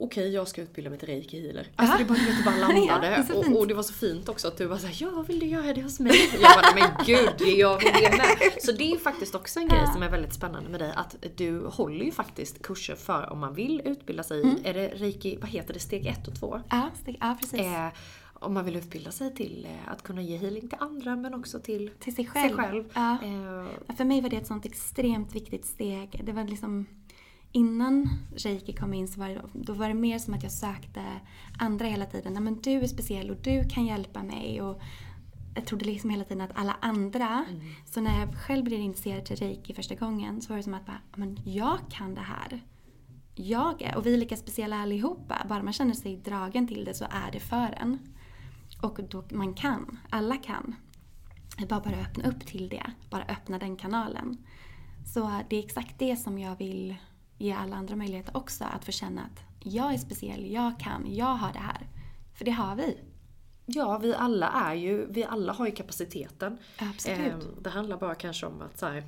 Okej, 0.00 0.28
jag 0.34 0.48
ska 0.48 0.62
utbilda 0.62 0.90
mig 0.90 0.98
till 0.98 1.08
reiki 1.08 1.40
healer. 1.46 1.68
Alltså 1.76 1.98
det 1.98 2.04
bara, 2.04 2.14
vet, 2.18 2.38
det 2.38 2.44
bara 2.44 2.56
Ja, 2.86 2.98
landade. 2.98 3.26
så 3.28 3.38
och, 3.38 3.58
och 3.60 3.66
det 3.66 3.74
var 3.74 3.82
så 3.82 3.92
fint 3.92 4.28
också 4.28 4.48
att 4.48 4.56
du 4.56 4.66
var 4.66 4.76
såhär, 4.78 4.96
ja 5.00 5.24
vill 5.28 5.38
du 5.40 5.46
göra 5.46 5.74
det 5.74 5.82
hos 5.82 6.00
mig? 6.00 6.30
Jag 6.32 6.40
bara, 6.62 6.74
men 6.74 7.06
gud, 7.06 7.28
det 7.38 7.50
gör 7.50 7.78
väl 7.80 8.02
det 8.02 8.16
med. 8.16 8.52
Så 8.62 8.72
det 8.72 8.92
är 8.92 8.98
faktiskt 8.98 9.34
också 9.34 9.60
en 9.60 9.68
grej 9.68 9.86
som 9.92 10.02
är 10.02 10.10
väldigt 10.10 10.34
spännande 10.34 10.70
med 10.70 10.80
dig. 10.80 10.92
Att 10.96 11.16
du 11.36 11.60
håller 11.66 12.04
ju 12.04 12.12
faktiskt 12.12 12.62
kurser 12.62 12.94
för 12.94 13.32
om 13.32 13.38
man 13.38 13.54
vill 13.54 13.82
utbilda 13.84 14.22
sig 14.22 14.42
Mm. 14.42 14.56
är 14.64 14.74
det 14.74 14.88
reiki, 14.88 15.36
vad 15.40 15.50
heter 15.50 15.74
det, 15.74 15.80
steg 15.80 16.06
ett 16.06 16.28
och 16.28 16.34
två? 16.40 16.60
Ja, 16.70 16.90
steg- 17.04 17.16
ja 17.20 17.36
precis. 17.40 17.60
Eh, 17.60 17.88
om 18.32 18.54
man 18.54 18.64
vill 18.64 18.76
utbilda 18.76 19.10
sig 19.10 19.34
till 19.34 19.66
eh, 19.70 19.92
att 19.92 20.02
kunna 20.02 20.22
ge 20.22 20.36
healing 20.36 20.68
till 20.68 20.78
andra 20.80 21.16
men 21.16 21.34
också 21.34 21.60
till 21.60 21.90
Till 21.98 22.14
sig 22.14 22.26
själv. 22.26 22.48
Sig 22.48 22.56
själv. 22.64 22.84
Ja. 22.94 23.18
Eh, 23.22 23.66
Ja, 23.88 23.94
För 23.96 24.04
mig 24.04 24.20
var 24.20 24.28
det 24.28 24.36
ett 24.36 24.46
sånt 24.46 24.66
extremt 24.66 25.34
viktigt 25.34 25.64
steg. 25.66 26.20
Det 26.24 26.32
var 26.32 26.44
liksom 26.44 26.86
Innan 27.52 28.08
reiki 28.36 28.72
kom 28.72 28.94
in 28.94 29.08
så 29.08 29.20
var 29.20 29.28
det, 29.28 29.42
då 29.54 29.72
var 29.72 29.88
det 29.88 29.94
mer 29.94 30.18
som 30.18 30.34
att 30.34 30.42
jag 30.42 30.52
sökte 30.52 31.02
andra 31.58 31.86
hela 31.86 32.06
tiden. 32.06 32.32
Nej, 32.32 32.42
men 32.42 32.60
du 32.60 32.70
är 32.70 32.86
speciell 32.86 33.30
och 33.30 33.36
du 33.42 33.68
kan 33.68 33.86
hjälpa 33.86 34.22
mig. 34.22 34.62
Och 34.62 34.80
jag 35.54 35.66
trodde 35.66 35.84
liksom 35.84 36.10
hela 36.10 36.24
tiden 36.24 36.40
att 36.40 36.50
alla 36.58 36.76
andra. 36.80 37.44
Så 37.86 38.00
när 38.00 38.20
jag 38.20 38.34
själv 38.34 38.64
blev 38.64 38.80
intresserad 38.80 39.24
till 39.24 39.36
reiki 39.36 39.74
första 39.74 39.94
gången 39.94 40.42
så 40.42 40.48
var 40.52 40.56
det 40.56 40.62
som 40.62 40.74
att 40.74 40.86
bara, 40.86 41.00
"Ja, 41.12 41.16
men 41.16 41.38
jag 41.44 41.78
kan 41.90 42.14
det 42.14 42.20
här. 42.20 42.60
Jag 43.34 43.82
är, 43.82 43.96
och 43.96 44.06
vi 44.06 44.14
är 44.14 44.18
lika 44.18 44.36
speciella 44.36 44.76
allihopa. 44.76 45.46
Bara 45.48 45.62
man 45.62 45.72
känner 45.72 45.94
sig 45.94 46.16
dragen 46.16 46.68
till 46.68 46.84
det 46.84 46.94
så 46.94 47.04
är 47.04 47.32
det 47.32 47.40
för 47.40 47.74
en. 47.80 47.98
Och 48.82 49.00
då, 49.08 49.24
man 49.30 49.54
kan, 49.54 49.98
alla 50.10 50.36
kan. 50.36 50.74
Det 51.56 51.64
är 51.64 51.68
bara 51.68 51.80
bara 51.80 51.96
öppna 51.96 52.28
upp 52.28 52.46
till 52.46 52.68
det. 52.68 52.92
Bara 53.10 53.24
öppna 53.24 53.58
den 53.58 53.76
kanalen. 53.76 54.36
Så 55.06 55.40
det 55.50 55.56
är 55.56 55.64
exakt 55.64 55.98
det 55.98 56.16
som 56.16 56.38
jag 56.38 56.56
vill 56.56 56.96
ge 57.40 57.52
alla 57.52 57.76
andra 57.76 57.96
möjligheter 57.96 58.36
också. 58.36 58.64
Att 58.64 58.84
få 58.84 58.92
känna 58.92 59.22
att 59.22 59.40
jag 59.60 59.94
är 59.94 59.98
speciell, 59.98 60.52
jag 60.52 60.80
kan, 60.80 61.14
jag 61.14 61.26
har 61.26 61.52
det 61.52 61.58
här. 61.58 61.86
För 62.34 62.44
det 62.44 62.50
har 62.50 62.76
vi. 62.76 62.98
Ja, 63.66 63.98
vi 63.98 64.14
alla 64.14 64.48
är 64.48 64.74
ju, 64.74 65.06
vi 65.10 65.24
alla 65.24 65.52
har 65.52 65.66
ju 65.66 65.72
kapaciteten. 65.72 66.58
Absolut. 66.78 67.18
Ehm, 67.18 67.40
det 67.62 67.70
handlar 67.70 67.96
bara 67.96 68.14
kanske 68.14 68.46
om 68.46 68.62
att 68.62 68.78
så 68.78 68.86
här, 68.86 69.04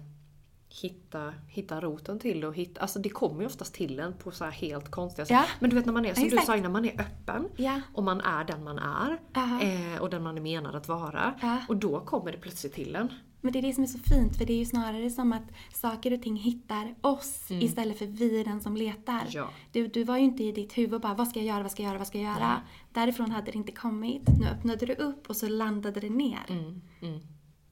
hitta, 0.68 1.34
hitta 1.48 1.80
roten 1.80 2.18
till 2.18 2.40
det 2.40 2.46
och 2.46 2.54
hitta, 2.54 2.80
alltså 2.80 2.98
det 2.98 3.08
kommer 3.08 3.40
ju 3.40 3.46
oftast 3.46 3.74
till 3.74 4.00
en 4.00 4.12
på 4.12 4.30
så 4.30 4.44
här 4.44 4.50
helt 4.50 4.90
konstiga 4.90 5.26
sätt. 5.26 5.34
Ja. 5.34 5.44
Men 5.60 5.70
du 5.70 5.76
vet 5.76 5.86
när 5.86 5.92
man 5.92 6.04
är, 6.06 6.14
som 6.14 6.24
Exakt. 6.24 6.42
du 6.42 6.46
sa, 6.46 6.56
när 6.56 6.68
man 6.68 6.84
är 6.84 7.00
öppen 7.00 7.48
Ja. 7.56 7.80
och 7.94 8.02
man 8.02 8.20
är 8.20 8.44
den 8.44 8.64
man 8.64 8.78
är 8.78 9.20
Aha. 9.34 9.60
eh, 9.62 10.02
och 10.02 10.10
den 10.10 10.22
man 10.22 10.36
är 10.36 10.40
menad 10.40 10.74
att 10.74 10.88
vara. 10.88 11.34
Ja. 11.42 11.58
Och 11.68 11.76
då 11.76 12.00
kommer 12.00 12.32
det 12.32 12.38
plötsligt 12.38 12.72
till 12.74 12.96
en. 12.96 13.08
Men 13.44 13.52
det 13.52 13.58
är 13.58 13.62
det 13.62 13.72
som 13.72 13.82
är 13.84 13.88
så 13.88 13.98
fint, 13.98 14.36
för 14.38 14.44
det 14.44 14.52
är 14.52 14.58
ju 14.58 14.64
snarare 14.64 15.10
som 15.10 15.32
att 15.32 15.42
saker 15.72 16.12
och 16.12 16.22
ting 16.22 16.36
hittar 16.36 16.94
oss 17.00 17.50
istället 17.50 17.98
för 17.98 18.06
vi 18.06 18.44
den 18.44 18.60
som 18.60 18.76
letar. 18.76 19.12
Mm. 19.20 19.26
Ja. 19.30 19.50
Du, 19.72 19.86
du 19.86 20.04
var 20.04 20.16
ju 20.16 20.22
inte 20.24 20.44
i 20.44 20.52
ditt 20.52 20.78
huvud 20.78 20.94
och 20.94 21.00
bara 21.00 21.14
vad 21.14 21.28
ska 21.28 21.38
jag 21.38 21.46
göra, 21.46 21.62
vad 21.62 21.72
ska 21.72 21.82
jag 21.82 21.88
göra, 21.88 21.98
vad 21.98 22.06
ska 22.06 22.18
jag 22.18 22.34
göra? 22.34 22.62
Därifrån 22.92 23.30
hade 23.30 23.50
det 23.50 23.58
inte 23.58 23.72
kommit. 23.72 24.22
Nu 24.40 24.46
öppnade 24.46 24.86
du 24.86 24.94
upp 24.94 25.30
och 25.30 25.36
så 25.36 25.48
landade 25.48 26.00
det 26.00 26.10
ner. 26.10 26.40
Mm. 26.48 26.80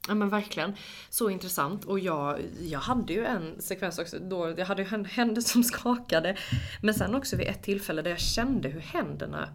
Ja 0.08 0.14
men 0.14 0.28
verkligen. 0.28 0.72
Så 1.10 1.30
intressant. 1.30 1.84
Och 1.84 1.98
jag, 1.98 2.38
jag 2.60 2.80
hade 2.80 3.12
ju 3.12 3.24
en 3.24 3.62
sekvens 3.62 3.98
också 3.98 4.18
då 4.18 4.54
jag 4.58 4.66
hade 4.66 4.82
ju 4.82 4.88
hän- 4.88 5.04
händer 5.04 5.40
som 5.40 5.64
skakade. 5.64 6.36
Men 6.82 6.94
sen 6.94 7.14
också 7.14 7.36
vid 7.36 7.46
ett 7.46 7.62
tillfälle 7.62 8.02
där 8.02 8.10
jag 8.10 8.20
kände 8.20 8.68
hur 8.68 8.80
händerna 8.80 9.48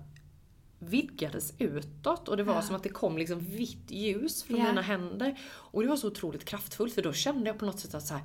vidgades 0.79 1.53
utåt 1.59 2.27
och 2.29 2.38
det 2.38 2.43
var 2.43 2.61
som 2.61 2.75
att 2.75 2.83
det 2.83 2.89
kom 2.89 3.17
liksom 3.17 3.39
vitt 3.39 3.91
ljus 3.91 4.43
från 4.43 4.57
Ja. 4.59 4.63
mina 4.65 4.81
händer. 4.81 5.39
Och 5.53 5.81
det 5.81 5.88
var 5.88 5.95
så 5.95 6.07
otroligt 6.07 6.45
kraftfullt 6.45 6.93
för 6.93 7.01
då 7.01 7.13
kände 7.13 7.49
jag 7.49 7.59
på 7.59 7.65
något 7.65 7.79
sätt 7.79 7.93
att 7.95 8.07
så 8.07 8.13
här, 8.13 8.23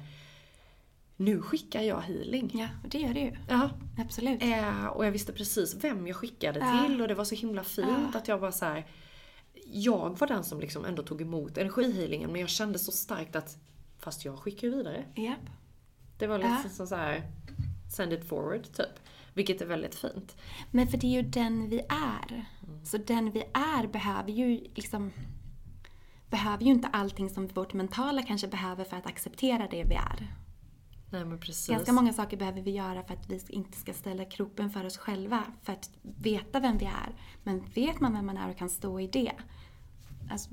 nu 1.16 1.42
skickar 1.42 1.82
jag 1.82 2.00
healing. 2.00 2.50
Ja, 2.54 2.68
och 2.84 2.88
det 2.88 2.98
gör 2.98 3.14
det 3.14 3.20
ju. 3.20 3.36
Ja. 3.48 3.70
Absolut. 3.98 4.42
Eh, 4.42 4.86
och 4.86 5.06
jag 5.06 5.12
visste 5.12 5.32
precis 5.32 5.74
vem 5.74 6.06
jag 6.06 6.16
skickade 6.16 6.58
Ja. 6.58 6.84
till 6.86 7.00
och 7.02 7.08
det 7.08 7.14
var 7.14 7.24
så 7.24 7.34
himla 7.34 7.64
fint 7.64 8.14
att 8.16 8.28
jag 8.28 8.38
var 8.38 8.50
så 8.50 8.64
här. 8.64 8.86
Jag 9.72 10.18
var 10.18 10.26
den 10.26 10.44
som 10.44 10.60
liksom 10.60 10.84
ändå 10.84 11.02
tog 11.02 11.22
emot 11.22 11.58
energihealingen 11.58 12.32
men 12.32 12.40
jag 12.40 12.50
kände 12.50 12.78
så 12.78 12.92
starkt 12.92 13.36
att 13.36 13.56
fast 13.98 14.24
jag 14.24 14.38
skickar 14.38 14.68
vidare. 14.68 15.04
Japp. 15.16 15.38
Det 16.18 16.26
var 16.26 16.38
lite 16.38 16.56
Ja. 16.78 16.86
så 16.86 16.94
här 16.96 17.22
send 17.96 18.12
it 18.12 18.24
forward 18.28 18.62
typ. 18.76 18.86
Vilket 19.34 19.60
är 19.60 19.66
väldigt 19.66 19.94
fint. 19.94 20.36
Men 20.70 20.86
för 20.86 20.98
det 20.98 21.06
är 21.06 21.22
ju 21.22 21.28
den 21.28 21.68
vi 21.68 21.80
är. 21.88 22.44
Så 22.84 22.98
den 22.98 23.30
vi 23.30 23.40
är 23.52 23.86
behöver 23.86 24.30
ju 24.30 24.60
liksom 24.74 25.12
behöver 26.30 26.64
ju 26.64 26.70
inte 26.70 26.88
allting 26.88 27.30
som 27.30 27.46
vårt 27.46 27.72
mentala 27.72 28.22
kanske 28.22 28.48
behöver 28.48 28.84
för 28.84 28.96
att 28.96 29.06
acceptera 29.06 29.68
det 29.70 29.84
vi 29.84 29.94
är. 29.94 30.34
Nej 31.10 31.24
men 31.24 31.40
precis. 31.40 31.68
Ganska 31.68 31.92
många 31.92 32.12
saker 32.12 32.36
behöver 32.36 32.62
vi 32.62 32.70
göra 32.70 33.02
för 33.02 33.14
att 33.14 33.30
vi 33.30 33.40
inte 33.48 33.78
ska 33.78 33.92
ställa 33.92 34.24
kroppen 34.24 34.70
för 34.70 34.84
oss 34.84 34.98
själva. 34.98 35.44
För 35.62 35.72
att 35.72 35.90
veta 36.02 36.60
vem 36.60 36.78
vi 36.78 36.84
är. 36.84 37.14
Men 37.42 37.64
vet 37.74 38.00
man 38.00 38.12
vem 38.12 38.26
man 38.26 38.36
är 38.36 38.50
och 38.50 38.58
kan 38.58 38.70
stå 38.70 39.00
i 39.00 39.06
det. 39.06 39.32
Alltså, 40.30 40.50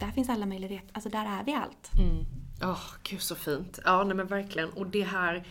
där 0.00 0.10
finns 0.10 0.28
alla 0.28 0.46
möjligheter. 0.46 0.90
Alltså 0.92 1.10
där 1.10 1.26
är 1.40 1.44
vi 1.44 1.54
allt. 1.54 1.90
Åh, 2.62 2.84
gud 3.02 3.20
så 3.22 3.34
fint. 3.34 3.78
Ja, 3.84 4.04
nej 4.04 4.16
men 4.16 4.26
verkligen. 4.26 4.70
Och 4.70 4.86
det 4.86 5.02
här, 5.02 5.46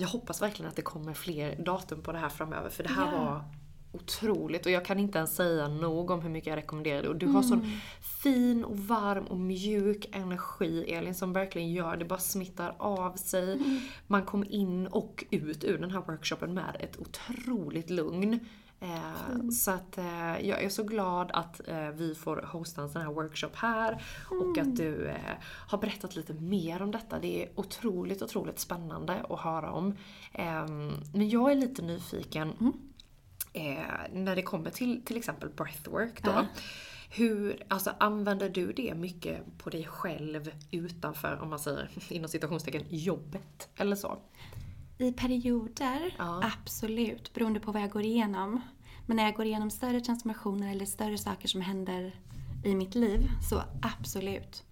jag 0.00 0.08
hoppas 0.08 0.42
verkligen 0.42 0.68
att 0.68 0.76
det 0.76 0.82
kommer 0.82 1.14
fler 1.14 1.56
datum 1.64 2.02
på 2.02 2.12
det 2.12 2.18
här 2.18 2.28
framöver. 2.28 2.70
För 2.70 2.82
det 2.82 2.88
här 2.88 3.12
Ja. 3.12 3.18
var 3.24 3.44
otroligt 3.92 4.66
och 4.66 4.72
jag 4.72 4.84
kan 4.84 4.98
inte 4.98 5.18
ens 5.18 5.36
säga 5.36 5.68
nog 5.68 6.10
om 6.10 6.20
hur 6.20 6.30
mycket 6.30 6.46
jag 6.46 6.56
rekommenderar 6.56 7.02
det. 7.02 7.08
Och 7.08 7.16
du 7.16 7.26
har 7.26 7.42
sån 7.42 7.70
fin 8.22 8.64
och 8.64 8.78
varm 8.78 9.24
och 9.24 9.36
mjuk 9.38 10.06
energi 10.12 10.92
Elin 10.92 11.14
som 11.14 11.32
verkligen 11.32 11.72
gör 11.72 11.96
det, 11.96 12.04
bara 12.04 12.18
smittar 12.18 12.74
av 12.78 13.16
sig. 13.16 13.60
Man 14.06 14.24
kom 14.24 14.44
in 14.48 14.86
och 14.86 15.24
ut 15.30 15.64
ur 15.64 15.78
den 15.78 15.90
här 15.90 16.00
workshopen 16.00 16.54
med 16.54 16.76
ett 16.80 16.98
otroligt 16.98 17.90
lugn. 17.90 18.40
Eh, 18.80 19.48
så 19.50 19.70
att 19.70 19.98
eh, 19.98 20.48
jag 20.48 20.62
är 20.62 20.68
så 20.68 20.82
glad 20.82 21.30
att 21.32 21.68
eh, 21.68 21.90
vi 21.90 22.14
får 22.14 22.36
hosta 22.36 22.82
en 22.82 22.90
sån 22.90 23.02
här 23.02 23.12
workshop 23.12 23.50
här 23.54 24.02
och 24.30 24.58
att 24.58 24.76
du 24.76 25.06
eh, 25.06 25.16
har 25.42 25.78
berättat 25.78 26.16
lite 26.16 26.34
mer 26.34 26.82
om 26.82 26.90
detta. 26.90 27.18
Det 27.18 27.42
är 27.42 27.50
otroligt, 27.54 28.22
otroligt 28.22 28.58
spännande 28.58 29.24
att 29.28 29.40
höra 29.40 29.72
om. 29.72 29.96
Ehm, 30.32 30.92
men 31.12 31.28
jag 31.28 31.50
är 31.50 31.54
lite 31.54 31.82
nyfiken 31.82 32.52
eh, 33.52 33.78
när 34.12 34.36
det 34.36 34.42
kommer 34.42 34.70
till 34.70 35.04
till 35.04 35.16
exempel 35.16 35.48
breathwork 35.48 36.22
då. 36.22 36.46
Hur, 37.12 37.62
alltså 37.68 37.92
använder 37.98 38.48
du 38.48 38.72
det 38.72 38.94
mycket 38.94 39.58
på 39.58 39.70
dig 39.70 39.84
själv 39.84 40.50
utanför, 40.70 41.38
om 41.42 41.50
man 41.50 41.58
säger 41.58 41.90
inom 42.08 42.28
citationstecken, 42.28 42.84
jobbet? 42.88 43.68
Eller 43.76 43.96
så? 43.96 44.18
I 45.00 45.12
perioder, 45.12 46.14
Ja. 46.18 46.40
absolut. 46.54 47.34
Beroende 47.34 47.60
på 47.60 47.72
vad 47.72 47.82
jag 47.82 47.90
går 47.90 48.02
igenom. 48.04 48.60
Men 49.06 49.16
när 49.16 49.24
jag 49.24 49.34
går 49.34 49.46
igenom 49.46 49.70
större 49.70 50.00
transformationer 50.00 50.70
eller 50.70 50.86
större 50.86 51.18
saker 51.18 51.48
som 51.48 51.60
händer 51.60 52.20
i 52.64 52.74
mitt 52.74 52.94
liv, 52.94 53.28
så 53.50 53.62
absolut. 53.82 54.64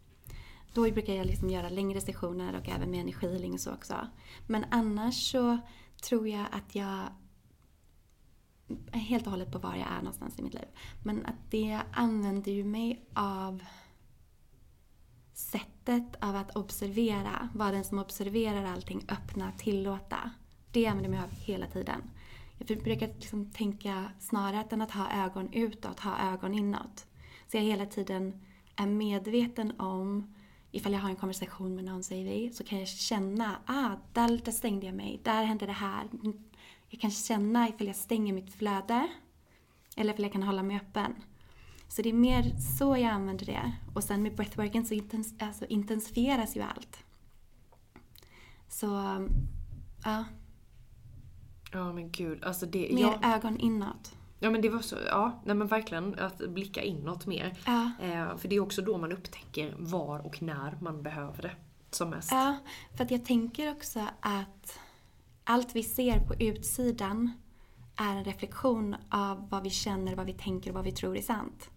Då 0.74 0.82
brukar 0.82 1.12
jag 1.12 1.26
liksom 1.26 1.50
göra 1.50 1.68
längre 1.68 2.00
sessioner 2.00 2.56
och 2.56 2.68
även 2.68 2.90
med 2.90 3.00
energihealing 3.00 3.52
och 3.52 3.60
så 3.60 3.72
också. 3.72 4.08
Men 4.46 4.64
annars 4.70 5.30
så 5.30 5.58
tror 6.02 6.28
jag 6.28 6.46
att 6.52 6.74
jag 6.74 7.00
helt 8.92 9.26
och 9.26 9.30
hållet 9.30 9.52
på 9.52 9.58
var 9.58 9.74
jag 9.74 9.88
är 9.88 9.98
någonstans 9.98 10.38
i 10.38 10.42
mitt 10.42 10.54
liv. 10.54 10.68
Men 11.04 11.26
att 11.26 11.50
det 11.50 11.80
använder 11.92 12.52
ju 12.52 12.64
mig 12.64 13.08
av 13.14 13.62
sättet 15.38 16.16
av 16.20 16.36
att 16.36 16.56
observera, 16.56 17.48
vara 17.54 17.70
den 17.70 17.84
som 17.84 17.98
observerar 17.98 18.64
allting, 18.64 19.04
öppna, 19.08 19.52
tillåta. 19.52 20.30
Det 20.72 20.86
använder 20.86 21.10
jag 21.10 21.16
mig 21.16 21.24
av 21.24 21.30
hela 21.30 21.66
tiden. 21.66 22.02
Jag 22.58 22.66
brukar 22.66 23.06
liksom 23.06 23.50
tänka 23.50 24.12
snarare 24.18 24.64
än 24.70 24.82
att 24.82 24.90
ha 24.90 25.24
ögon 25.24 25.52
utåt, 25.52 26.00
ha 26.00 26.32
ögon 26.32 26.54
inåt. 26.54 27.06
Så 27.46 27.56
jag 27.56 27.62
hela 27.62 27.86
tiden 27.86 28.40
är 28.76 28.86
medveten 28.86 29.80
om, 29.80 30.34
ifall 30.70 30.92
jag 30.92 31.00
har 31.00 31.10
en 31.10 31.16
konversation 31.16 31.74
med 31.74 31.84
någon 31.84 32.02
säger 32.02 32.24
vi, 32.24 32.52
så 32.52 32.64
kan 32.64 32.78
jag 32.78 32.88
känna, 32.88 33.56
ah, 33.66 33.96
där, 34.12 34.40
där 34.44 34.52
stängde 34.52 34.86
jag 34.86 34.94
mig, 34.94 35.20
där 35.24 35.44
hände 35.44 35.66
det 35.66 35.72
här. 35.72 36.08
Jag 36.88 37.00
kan 37.00 37.10
känna 37.10 37.68
ifall 37.68 37.86
jag 37.86 37.96
stänger 37.96 38.32
mitt 38.32 38.54
flöde, 38.54 39.08
eller 39.96 40.12
ifall 40.12 40.24
jag 40.24 40.32
kan 40.32 40.42
hålla 40.42 40.62
mig 40.62 40.76
öppen. 40.76 41.14
Så 41.88 42.02
det 42.02 42.08
är 42.08 42.12
mer 42.12 42.56
så 42.78 42.96
jag 42.96 43.04
använder 43.10 43.46
det. 43.46 43.72
Och 43.94 44.04
sen 44.04 44.22
med 44.22 44.34
breathworken 44.36 44.86
så 44.86 44.94
intens, 44.94 45.34
alltså 45.38 45.66
intensifieras 45.66 46.56
ju 46.56 46.60
allt. 46.62 47.04
Så, 48.68 48.86
ja. 50.04 50.24
Ja 51.72 51.92
men 51.92 52.10
gud, 52.10 52.44
alltså 52.44 52.66
det... 52.66 52.90
Mer 52.94 53.00
Ja, 53.00 53.34
ögon 53.34 53.58
inåt. 53.58 54.12
ja 54.38 54.50
men 54.50 54.60
det 54.60 54.68
var 54.68 54.80
så, 54.80 54.96
ja, 55.06 55.42
nej 55.44 55.54
men 55.54 55.66
verkligen 55.66 56.18
att 56.18 56.38
blicka 56.48 56.82
inåt 56.82 57.26
mer. 57.26 57.58
Ja. 57.66 57.90
Eh, 58.02 58.36
för 58.36 58.48
det 58.48 58.56
är 58.56 58.60
också 58.60 58.82
då 58.82 58.98
man 58.98 59.12
upptäcker 59.12 59.74
var 59.78 60.26
och 60.26 60.42
när 60.42 60.78
man 60.80 61.02
behöver 61.02 61.42
det 61.42 61.56
som 61.90 62.10
mest. 62.10 62.30
Ja, 62.32 62.56
för 62.96 63.04
att 63.04 63.10
jag 63.10 63.24
tänker 63.24 63.72
också 63.72 64.00
att 64.20 64.78
allt 65.44 65.76
vi 65.76 65.82
ser 65.82 66.20
på 66.20 66.34
utsidan 66.34 67.30
är 67.96 68.16
en 68.16 68.24
reflektion 68.24 68.96
av 69.08 69.48
vad 69.50 69.62
vi 69.62 69.70
känner, 69.70 70.14
vad 70.16 70.26
vi 70.26 70.32
tänker 70.32 70.70
och 70.70 70.74
vad 70.74 70.84
vi 70.84 70.92
tror 70.92 71.16
är 71.16 71.22
sant. 71.22 71.70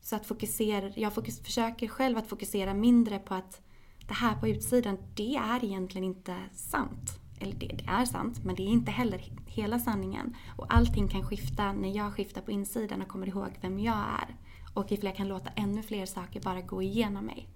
Så 0.00 0.16
att 0.16 0.26
fokusera, 0.26 0.90
jag 0.96 1.14
fokus, 1.14 1.40
försöker 1.42 1.88
själv 1.88 2.18
att 2.18 2.26
fokusera 2.26 2.74
mindre 2.74 3.18
på 3.18 3.34
att 3.34 3.60
det 4.08 4.14
här 4.14 4.34
på 4.36 4.48
utsidan, 4.48 4.98
det 5.14 5.36
är 5.36 5.64
egentligen 5.64 6.04
inte 6.04 6.36
sant. 6.52 7.20
Eller 7.40 7.52
det, 7.54 7.66
det 7.66 7.84
är 7.88 8.04
sant, 8.04 8.44
men 8.44 8.54
det 8.54 8.62
är 8.62 8.66
inte 8.68 8.90
heller 8.90 9.18
he- 9.18 9.40
hela 9.46 9.78
sanningen. 9.78 10.36
Och 10.56 10.74
allting 10.74 11.08
kan 11.08 11.22
skifta 11.22 11.72
när 11.72 11.96
jag 11.96 12.12
skiftar 12.14 12.40
på 12.40 12.50
insidan 12.50 13.02
och 13.02 13.08
kommer 13.08 13.26
ihåg 13.28 13.58
vem 13.60 13.78
jag 13.80 13.96
är. 13.96 14.36
Och 14.74 14.92
ifall 14.92 15.06
jag 15.06 15.16
kan 15.16 15.28
låta 15.28 15.50
ännu 15.50 15.82
fler 15.82 16.06
saker 16.06 16.40
bara 16.40 16.60
gå 16.60 16.82
igenom 16.82 17.24
mig, 17.26 17.48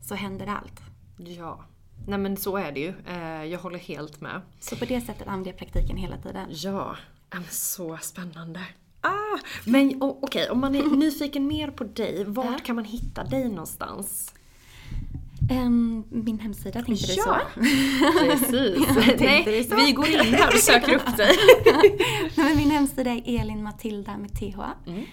så 0.00 0.14
händer 0.14 0.46
allt. 0.46 0.80
Ja. 1.16 1.64
Nej 2.06 2.18
men 2.18 2.36
så 2.36 2.56
är 2.56 2.72
det 2.72 2.80
ju. 2.80 2.94
Eh, 3.06 3.44
jag 3.44 3.58
håller 3.58 3.78
helt 3.78 4.20
med. 4.20 4.40
Så 4.60 4.76
på 4.76 4.84
det 4.84 5.00
sättet 5.00 5.28
använder 5.28 5.50
jag 5.50 5.58
praktiken 5.58 5.96
hela 5.96 6.16
tiden. 6.18 6.48
Ja, 6.50 6.96
så 7.50 7.98
spännande. 8.02 8.60
Ah, 9.00 9.38
men 9.64 10.02
o- 10.02 10.18
okej, 10.22 10.50
om 10.50 10.60
man 10.60 10.74
är 10.74 10.82
nyfiken 10.96 11.46
mer 11.46 11.70
på 11.70 11.84
dig, 11.84 12.24
vart 12.24 12.46
Ja. 12.46 12.58
kan 12.64 12.76
man 12.76 12.84
hitta 12.84 13.24
dig 13.24 13.48
någonstans? 13.48 14.34
Ehm, 15.50 16.04
min 16.10 16.38
hemsida, 16.38 16.72
tänkte 16.82 16.92
du 16.92 16.96
så? 17.12 17.22
Ja, 17.26 17.40
precis. 18.20 18.84
Ja, 18.96 19.02
Nej, 19.20 19.64
så? 19.64 19.76
vi 19.76 19.92
går 19.92 20.08
in 20.08 20.18
här 20.34 20.48
och 20.48 20.58
söker 20.60 20.94
upp 20.96 21.16
dig. 21.16 21.36
Nej, 22.36 22.56
min 22.56 22.70
hemsida 22.70 23.10
är 23.10 23.40
elinmatilda 23.40 24.16
med 24.18 24.30
Mm. 24.86 25.04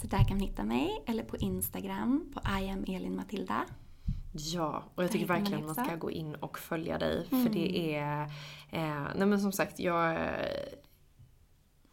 Så 0.00 0.06
där 0.06 0.18
kan 0.18 0.28
man 0.36 0.40
hitta 0.40 0.64
mig, 0.64 1.02
eller 1.06 1.22
på 1.22 1.36
Instagram 1.36 2.32
på 2.34 2.40
I 2.60 2.70
am 2.70 2.84
elinmatilda. 2.88 3.64
Ja, 4.32 4.84
och 4.94 5.04
jag 5.04 5.10
tycker 5.10 5.26
verkligen 5.26 5.66
man 5.66 5.74
ska 5.74 5.96
gå 5.96 6.10
in 6.10 6.34
och 6.34 6.58
följa 6.58 6.98
dig. 6.98 7.26
För 7.30 7.48
det 7.52 7.94
är... 7.96 8.22
Eh, 8.70 9.06
nej 9.16 9.26
men 9.26 9.40
som 9.40 9.52
sagt, 9.52 9.78
jag... 9.80 10.18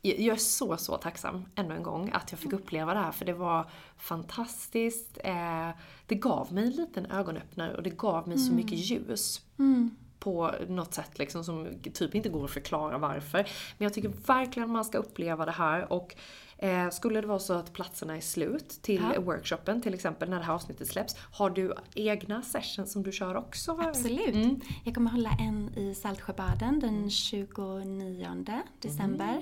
Jag 0.01 0.19
är 0.19 0.35
så, 0.35 0.77
så 0.77 0.97
tacksam 0.97 1.45
ännu 1.55 1.75
en 1.75 1.83
gång 1.83 2.11
att 2.13 2.31
jag 2.31 2.39
fick 2.39 2.53
uppleva 2.53 2.93
det 2.93 2.99
här 2.99 3.11
för 3.11 3.25
det 3.25 3.33
var 3.33 3.69
fantastiskt. 3.97 5.17
Eh, 5.23 5.69
det 6.05 6.15
gav 6.15 6.53
mig 6.53 6.63
en 6.63 6.69
liten 6.69 7.05
ögonöppnare 7.05 7.75
och 7.75 7.83
det 7.83 7.89
gav 7.89 8.27
mig 8.27 8.37
så 8.37 8.53
mycket 8.53 8.77
ljus. 8.77 9.41
På 10.19 10.51
något 10.67 10.93
sätt 10.93 11.19
liksom 11.19 11.43
som 11.43 11.67
typ 11.93 12.15
inte 12.15 12.29
går 12.29 12.45
att 12.45 12.51
förklara 12.51 12.97
varför. 12.97 13.37
Men 13.77 13.85
jag 13.85 13.93
tycker 13.93 14.09
verkligen 14.09 14.71
man 14.71 14.85
ska 14.85 14.97
uppleva 14.97 15.45
det 15.45 15.51
här 15.51 15.93
och 15.93 16.15
eh, 16.61 16.89
skulle 16.89 17.21
det 17.21 17.27
vara 17.27 17.39
så 17.39 17.53
att 17.53 17.73
platserna 17.73 18.17
är 18.17 18.21
slut 18.21 18.69
till 18.81 19.01
Ja. 19.15 19.21
workshopen, 19.21 19.81
till 19.81 19.93
exempel 19.93 20.29
när 20.29 20.37
det 20.39 20.43
här 20.45 20.53
avsnittet 20.53 20.87
släpps. 20.87 21.15
Har 21.31 21.49
du 21.49 21.73
egna 21.95 22.41
sessions 22.41 22.91
som 22.91 23.03
du 23.03 23.11
kör 23.11 23.35
också? 23.35 23.77
Absolut. 23.81 24.35
Mm. 24.35 24.59
Jag 24.83 24.95
kommer 24.95 25.11
hålla 25.11 25.29
en 25.39 25.69
i 25.77 25.95
Saltsjöbaden 25.95 26.79
den 26.79 27.09
29 27.09 28.61
december. 28.81 29.37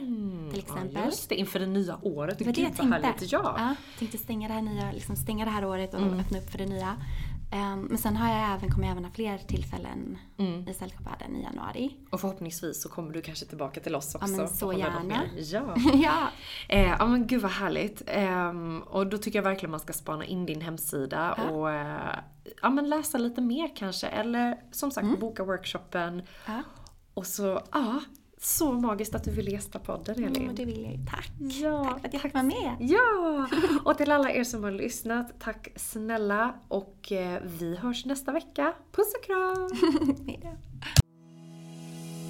Till 0.51 0.59
exempel. 0.59 0.91
Ja, 0.93 1.05
just 1.05 1.29
det, 1.29 1.35
inför 1.35 1.59
det 1.59 1.65
nya 1.67 1.97
året. 2.01 2.37
Det 2.39 2.45
var 2.45 2.53
det 2.53 2.61
Gud 2.61 2.69
jag 2.77 2.83
vad 2.89 3.01
tänkte. 3.01 3.25
Ja, 3.35 3.75
tänkte 3.99 4.17
stänga 4.17 4.47
det 4.47 4.53
här, 4.53 4.61
nya, 4.61 4.91
liksom 4.91 5.15
stänga 5.15 5.45
det 5.45 5.51
här 5.51 5.65
året 5.65 5.93
och 5.93 6.01
Mm. 6.01 6.19
öppna 6.19 6.37
upp 6.39 6.49
för 6.49 6.57
det 6.57 6.65
nya. 6.65 6.95
Ehm, 7.51 7.79
men 7.81 7.97
sen 7.97 8.15
har 8.15 8.29
jag 8.39 8.53
även, 8.53 8.71
kommer 8.71 8.87
jag 8.87 8.91
även 8.91 9.05
ha 9.05 9.11
fler 9.11 9.37
tillfällen 9.37 10.17
Mm. 10.37 10.67
i 10.69 10.73
Saltsjöbaden 10.73 11.35
i 11.35 11.43
januari. 11.43 11.95
Och 12.11 12.21
förhoppningsvis 12.21 12.81
så 12.81 12.89
kommer 12.89 13.13
du 13.13 13.21
kanske 13.21 13.45
tillbaka 13.45 13.79
till 13.79 13.95
oss 13.95 14.15
också. 14.15 14.33
men 14.37 14.47
så 14.47 14.73
gärna. 14.73 15.21
Ja. 15.37 15.75
ja. 15.93 16.27
Eh, 16.69 16.81
ja 16.99 17.05
men 17.05 17.27
gud 17.27 17.41
vad 17.41 17.51
härligt. 17.51 18.01
Ehm, 18.07 18.81
och 18.81 19.07
då 19.07 19.17
tycker 19.17 19.39
jag 19.39 19.43
verkligen 19.43 19.71
man 19.71 19.79
ska 19.79 19.93
spana 19.93 20.25
in 20.25 20.45
din 20.45 20.61
hemsida 20.61 21.35
Ja. 21.37 21.43
och 21.49 21.71
eh, 21.71 22.19
ja, 22.61 22.69
men 22.69 22.89
läsa 22.89 23.17
lite 23.17 23.41
mer 23.41 23.75
kanske. 23.75 24.07
Eller 24.07 24.57
som 24.71 24.91
sagt 24.91 25.05
Mm. 25.07 25.19
boka 25.19 25.43
workshopen. 25.43 26.21
ja. 26.47 26.63
Och 27.13 27.25
så, 27.27 27.61
ja. 27.71 27.99
Så 28.41 28.71
magiskt 28.73 29.15
att 29.15 29.23
du 29.23 29.31
ville 29.31 29.51
gästa 29.51 29.79
podden 29.79 30.23
Elin. 30.23 30.43
Mm, 30.43 30.55
det 30.55 30.65
vill 30.65 30.81
jag 30.83 30.91
ju. 30.91 31.05
Tack. 31.05 31.31
Ja, 31.39 31.83
Tack 31.83 31.99
för 31.99 32.07
att 32.07 32.13
jag 32.13 32.21
fick 32.21 32.33
vara 32.33 32.43
med. 32.43 32.75
Ja! 32.79 33.47
Och 33.85 33.97
till 33.97 34.11
alla 34.11 34.31
er 34.31 34.43
som 34.43 34.63
har 34.63 34.71
lyssnat, 34.71 35.39
tack 35.39 35.67
snälla. 35.75 36.53
Och 36.67 37.11
eh, 37.11 37.41
vi 37.59 37.75
hörs 37.75 38.05
nästa 38.05 38.31
vecka. 38.31 38.73
Puss 38.91 39.13
och 39.19 39.23
kram! 39.23 39.69
Hej 40.27 40.39
då. 40.43 40.49